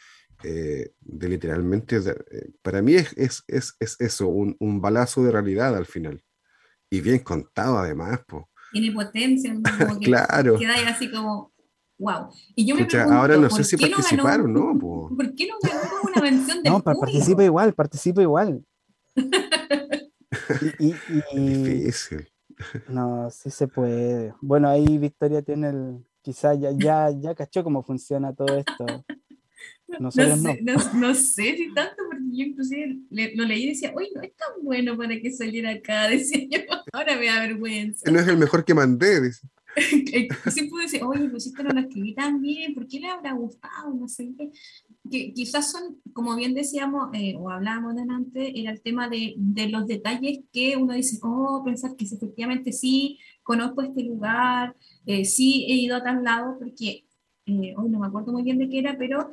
[0.43, 5.23] eh, de literalmente, de- eh, para mí es, es, es, es eso, un, un balazo
[5.23, 6.23] de realidad al final.
[6.89, 8.43] Y bien contado además, pues.
[8.71, 9.53] Tiene potencia,
[9.87, 10.57] como que Claro.
[10.57, 11.53] queda ahí así como,
[12.01, 12.27] wow.
[12.55, 14.77] Y yo me Pucha, pregunto, ahora no ¿por sé si qué no ganó- participaron, ¿no?
[14.79, 15.15] po?
[15.15, 16.99] ¿Por qué no ganó una mención del No, público?
[17.01, 18.65] participa igual, participa igual.
[20.79, 20.93] Y,
[21.33, 22.27] y- difícil.
[22.87, 24.33] no, sí se puede.
[24.41, 29.05] Bueno, ahí Victoria tiene el, quizá ya, ya, ya cachó cómo funciona todo esto.
[29.99, 30.53] No Nosotros no.
[30.53, 34.09] sé, no, no sé si tanto, porque yo inclusive le- lo leí y decía, uy,
[34.15, 36.59] no es tan bueno para que saliera acá, decía yo,
[36.93, 38.09] ahora me da vergüenza.
[38.09, 39.45] No es el mejor que mandé, dice.
[40.51, 43.93] Siempre decía, oye, pues esto no lo escribí tan bien, ¿por qué le habrá gustado?
[43.93, 44.51] No sé qué.
[45.09, 49.69] Que quizás son, como bien decíamos, eh, o hablábamos delante, era el tema de, de
[49.69, 55.25] los detalles que uno dice, oh, pensar que sí, efectivamente sí, conozco este lugar, eh,
[55.25, 57.05] sí he ido a tal lado, porque
[57.45, 59.31] eh, hoy no me acuerdo muy bien de qué era, pero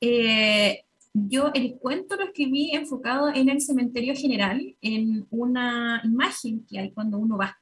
[0.00, 6.78] eh, yo el cuento lo escribí enfocado en el cementerio general, en una imagen que
[6.78, 7.59] hay cuando uno va,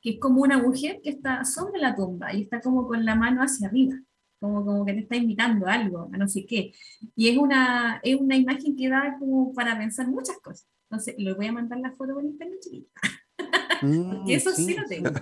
[0.00, 3.14] que es como una mujer que está sobre la tumba y está como con la
[3.14, 3.96] mano hacia arriba,
[4.40, 6.72] como, como que te está invitando a algo, a no sé qué.
[7.16, 10.66] Y es una, es una imagen que da como para pensar muchas cosas.
[10.90, 13.00] Entonces, le voy a mandar la foto por internet, chiquita.
[13.82, 15.10] Mm, Que eso sí, sí, lo tengo.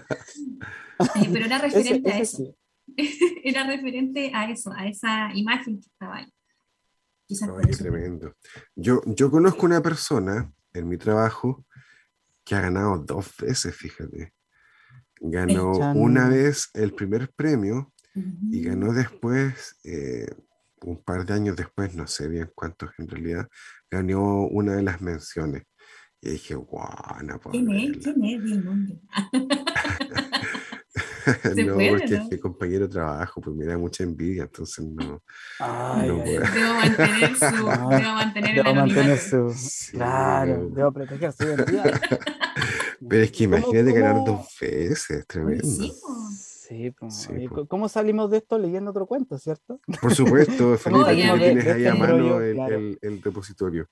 [1.16, 2.36] Eh, pero era Ese- referente a eso.
[2.38, 2.56] sí.
[3.44, 6.32] Era referente a eso, a esa imagen que estaba ahí.
[7.26, 7.82] Quizás Ay, eso.
[7.82, 8.32] tremendo.
[8.74, 11.66] Yo, yo conozco una persona en mi trabajo
[12.44, 14.32] que ha ganado dos veces, fíjate.
[15.20, 18.26] Ganó una vez el primer premio Ujú.
[18.50, 20.26] y ganó después, eh,
[20.82, 23.48] un par de años después, no sé bien cuántos en realidad,
[23.90, 25.62] ganó una de las menciones.
[26.20, 27.98] Y dije, guau, no puedo ¿Quién es?
[27.98, 28.02] creerlo".
[28.02, 28.44] ¿Quién es?
[28.44, 29.00] Di el nombre.
[31.42, 32.22] ¿Se no, puede, porque no?
[32.22, 35.22] es mi compañero de trabajo, pues me da mucha envidia, entonces no.
[35.60, 36.38] Ay, No ay.
[36.54, 37.46] Debo mantener su.
[37.90, 39.54] Debo mantener el Debo mantener su.
[39.56, 40.74] Sí, Claro, no.
[40.74, 42.00] debo proteger su identidad.
[43.08, 45.64] Pero es que ¿Cómo- imagínate ganar cómo- dos veces, tremendo.
[45.64, 45.92] sí.
[46.68, 46.92] Sí.
[47.68, 49.78] ¿cómo salimos de esto leyendo otro cuento, cierto?
[50.00, 52.76] Por supuesto, Felipe, tú de- tienes ahí este a mano rollo, el, claro.
[52.76, 53.86] el- el repositorio.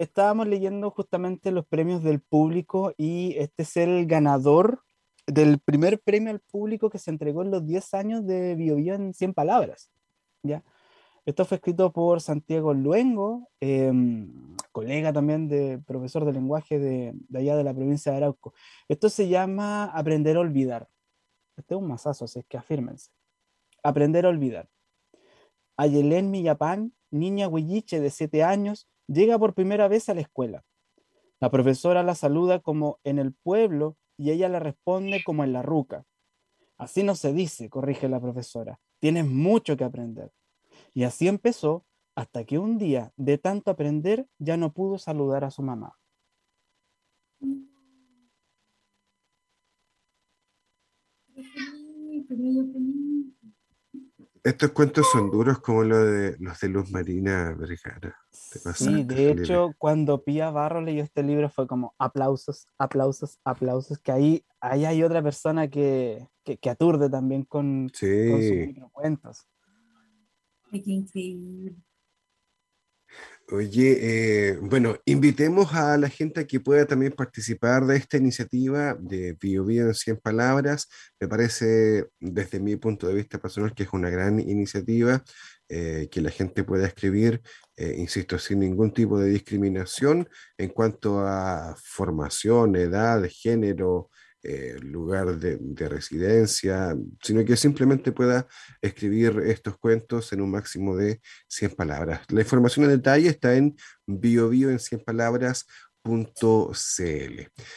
[0.00, 4.82] Estábamos leyendo justamente los premios del público y este es el ganador
[5.28, 8.94] del primer premio al público que se entregó en los 10 años de Bio Bio
[8.94, 9.90] en 100 palabras.
[10.42, 10.62] ¿ya?
[11.28, 17.54] Esto fue escrito por Santiago Luengo, em, colega también de profesor de lenguaje de, allá
[17.54, 18.54] de la provincia de Arauco.
[18.88, 20.88] Esto se llama Aprender a olvidar.
[21.54, 23.10] Este es un masazo, así es que afírmense.
[23.82, 24.70] Aprender a olvidar.
[25.76, 30.64] Ayelén Millapán, niña huilliche de 7 años, llega por primera vez a la escuela.
[31.40, 35.60] La profesora la saluda como en el pueblo y ella le responde como en la
[35.60, 36.06] ruca.
[36.78, 38.80] Así no se dice, corrige la profesora.
[38.98, 40.32] Tienes mucho que aprender.
[40.94, 41.84] Y así empezó
[42.14, 45.96] hasta que un día, de tanto aprender, ya no pudo saludar a su mamá.
[54.42, 58.16] Estos cuentos son duros como lo de los de Luz Marina Vergara.
[58.30, 64.12] Sí, de hecho, cuando Pía Barro leyó este libro fue como aplausos, aplausos, aplausos, que
[64.12, 68.66] ahí, ahí hay otra persona que, que, que aturde también con, con sus Sí.
[68.66, 69.46] microcuentos.
[70.70, 71.76] Qué increíble.
[73.50, 78.94] Oye, eh, bueno, invitemos a la gente a que pueda también participar de esta iniciativa
[79.00, 80.86] de Bio Bio en 100 palabras.
[81.18, 85.24] Me parece, desde mi punto de vista personal, que es una gran iniciativa,
[85.70, 87.40] eh, que la gente pueda escribir,
[87.76, 94.10] eh, insisto, sin ningún tipo de discriminación en cuanto a formación, edad, género,
[94.42, 98.46] eh, lugar de, de residencia, sino que simplemente pueda
[98.80, 102.20] escribir estos cuentos en un máximo de 100 palabras.
[102.30, 103.76] La información en detalle está en
[104.06, 105.64] biobio en 100 palabras.cl.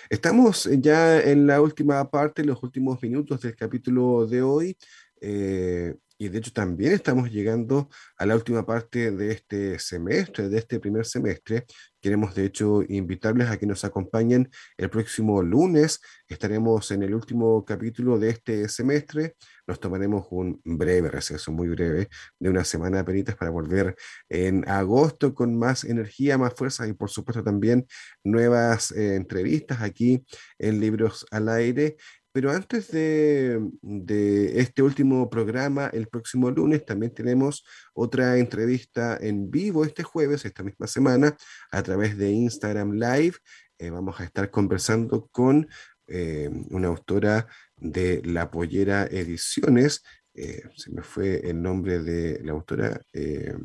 [0.10, 4.78] Estamos ya en la última parte, los últimos minutos del capítulo de hoy.
[5.22, 10.60] eh, y de hecho también estamos llegando a la última parte de este semestre, de
[10.60, 11.66] este primer semestre.
[12.02, 16.02] Queremos de hecho invitarles a que nos acompañen el próximo lunes.
[16.28, 19.36] Estaremos en el último capítulo de este semestre.
[19.68, 23.96] Nos tomaremos un breve receso, muy breve, de una semana de peritas para volver
[24.30, 27.86] en agosto con más energía, más fuerza y por supuesto también
[28.24, 30.26] nuevas eh, entrevistas aquí
[30.58, 31.98] en Libros al Aire.
[32.34, 39.52] Pero antes de, de este último programa, el próximo lunes también tenemos otra entrevista en
[39.52, 41.36] vivo este jueves, esta misma semana,
[41.72, 43.36] a través de Instagram Live.
[43.80, 45.68] Eh, vamos a estar conversando con
[46.08, 50.04] eh, una autora de La Pollera Ediciones.
[50.34, 53.02] eh, se me fue el nombre de la autora.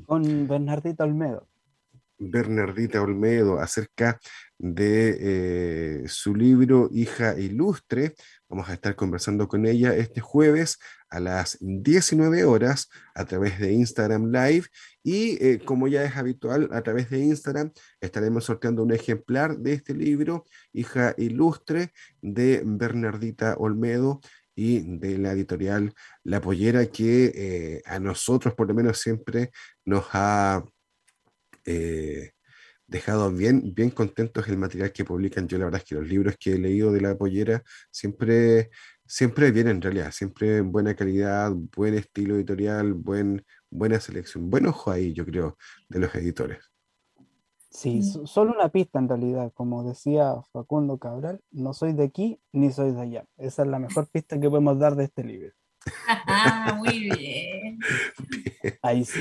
[0.07, 1.49] Con Bernardita Olmedo.
[2.19, 4.19] Bernardita Olmedo acerca
[4.59, 8.15] de eh, su libro Hija Ilustre.
[8.49, 10.79] Vamos a estar conversando con ella este jueves
[11.11, 14.67] a las 19 horas a través de Instagram Live
[15.03, 19.73] y eh, como ya es habitual a través de Instagram estaremos sorteando un ejemplar de
[19.73, 21.93] este libro Hija Ilustre
[22.23, 24.21] de Bernardita Olmedo
[24.55, 25.93] y de la editorial
[26.23, 29.51] La Pollera que eh, a nosotros por lo menos siempre
[29.85, 30.65] nos ha
[31.65, 32.31] eh,
[32.89, 35.49] dejado bien, bien contentos el material que publican.
[35.49, 38.71] Yo la verdad es que los libros que he leído de la pollera siempre,
[39.05, 44.67] siempre vienen en realidad, siempre en buena calidad, buen estilo editorial, buen, buena selección, buen
[44.67, 45.57] ojo ahí, yo creo,
[45.89, 46.59] de los editores.
[47.71, 48.03] Sí, Mm.
[48.03, 52.73] so- solo una pista en realidad, como decía Facundo Cabral, no soy de aquí ni
[52.73, 53.25] soy de allá.
[53.37, 55.53] Esa es la mejor pista que podemos dar de este libro.
[56.27, 57.79] Ah, muy bien.
[58.83, 59.21] Ahí sí.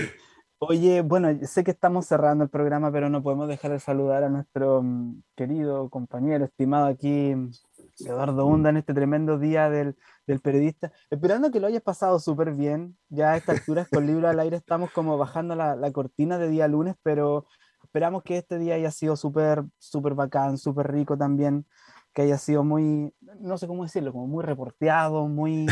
[0.68, 4.30] Oye, bueno, sé que estamos cerrando el programa, pero no podemos dejar de saludar a
[4.30, 7.51] nuestro mm, querido compañero, estimado aquí, mm,
[7.99, 9.95] Eduardo Hunda, en este tremendo día del,
[10.26, 10.91] del periodista.
[11.11, 12.97] Esperando que lo hayas pasado súper bien.
[13.09, 16.49] Ya a estas alturas con Libro al Aire estamos como bajando la, la cortina de
[16.49, 17.45] día lunes, pero
[17.84, 21.68] esperamos que este día haya sido súper, súper bacán, súper rico también,
[22.16, 25.68] que haya sido muy, no sé cómo decirlo, como muy reporteado, muy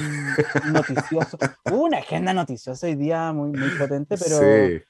[0.73, 1.37] noticioso.
[1.65, 4.81] Hubo una agenda noticiosa hoy día muy, muy potente, pero Sí,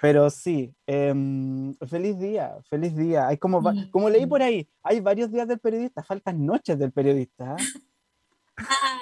[0.00, 3.28] pero sí, em, feliz día, feliz día.
[3.28, 3.88] Hay como, Sí.
[3.90, 7.52] como leí por ahí, hay varios días del periodista, faltan noches del periodista.
[7.52, 7.56] ¿ah?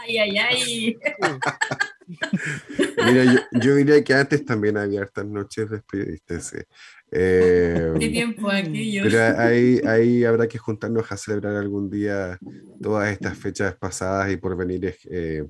[0.02, 0.98] Ay, ay, ay.
[3.06, 6.58] mira, yo, yo diría que antes también había hartas noches de periodistas, sí.
[7.16, 9.04] Eh, Qué tiempo aquello.
[9.04, 12.38] Pero ahí, ahí habrá que juntarnos a celebrar algún día
[12.82, 15.44] todas estas fechas pasadas y por venir eh,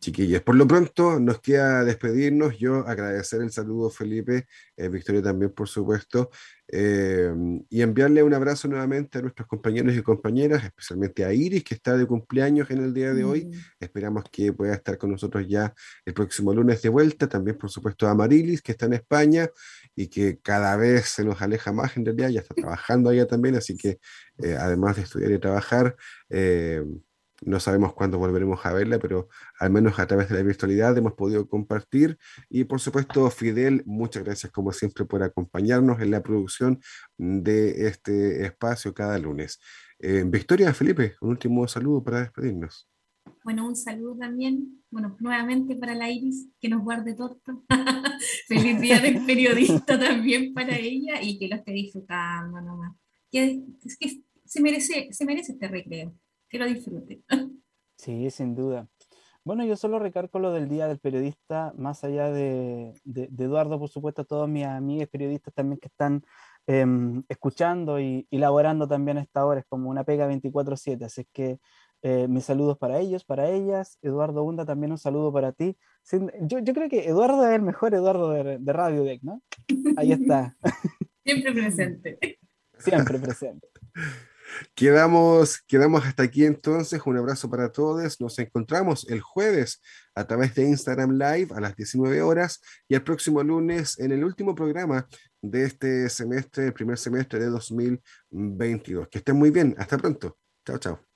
[0.00, 0.42] chiquillas.
[0.42, 2.58] Por lo pronto, nos queda despedirnos.
[2.58, 4.46] Yo agradecer el saludo, Felipe,
[4.76, 6.30] eh, Victoria también, por supuesto,
[6.68, 7.32] eh,
[7.70, 11.96] y enviarle un abrazo nuevamente a nuestros compañeros y compañeras, especialmente a Iris, que está
[11.96, 13.46] de cumpleaños en el día de hoy.
[13.46, 13.52] Mm.
[13.80, 15.72] Esperamos que pueda estar con nosotros ya
[16.04, 17.28] el próximo lunes de vuelta.
[17.28, 19.48] También, por supuesto, a Marilis, que está en España
[19.96, 23.56] y que cada vez se nos aleja más, en realidad, ya está trabajando allá también,
[23.56, 23.98] así que
[24.42, 25.96] eh, además de estudiar y trabajar,
[26.28, 26.84] eh,
[27.42, 29.28] no sabemos cuándo volveremos a verla, pero
[29.58, 32.18] al menos a través de la virtualidad hemos podido compartir.
[32.48, 36.80] Y por supuesto, Fidel, muchas gracias como siempre por acompañarnos en la producción
[37.18, 39.60] de este espacio cada lunes.
[39.98, 42.88] Eh, Victoria, Felipe, un último saludo para despedirnos.
[43.44, 47.52] Bueno, un saludo también, bueno, nuevamente para la Iris, que nos guarde torta.
[48.48, 52.96] Feliz día del periodista también para ella y que lo esté disfrutando nomás.
[53.30, 56.14] Que, es que se merece, se merece este recreo,
[56.48, 57.22] que lo disfrute.
[57.98, 58.86] Sí, sin duda.
[59.42, 63.78] Bueno, yo solo recargo lo del Día del Periodista, más allá de, de- de Eduardo,
[63.78, 66.22] por supuesto, todos mis amigos periodistas también que están
[66.66, 71.26] em, escuchando y, y laborando también a esta hora, es como una pega 24/7, así
[71.32, 71.58] que
[72.02, 73.98] eh, mis saludos para ellos, para ellas.
[74.02, 75.76] Eduardo Hunda, también un saludo para ti.
[76.02, 79.42] Sin- yo, yo creo que Eduardo es el mejor Eduardo de, de Radio Deck, ¿no?
[79.96, 80.56] Ahí está,
[81.24, 82.18] Siempre presente.
[82.78, 83.68] siempre presente.
[84.74, 87.00] Quedamos, quedamos hasta aquí entonces.
[87.04, 88.20] Un abrazo para todos.
[88.20, 89.82] Nos encontramos el jueves
[90.14, 94.22] a través de Instagram Live a las 19 horas y el próximo lunes en el
[94.22, 95.08] último programa
[95.42, 99.08] de este semestre, el primer semestre de 2022.
[99.08, 99.74] Que estén muy bien.
[99.78, 100.38] Hasta pronto.
[100.64, 101.15] Chao, chao.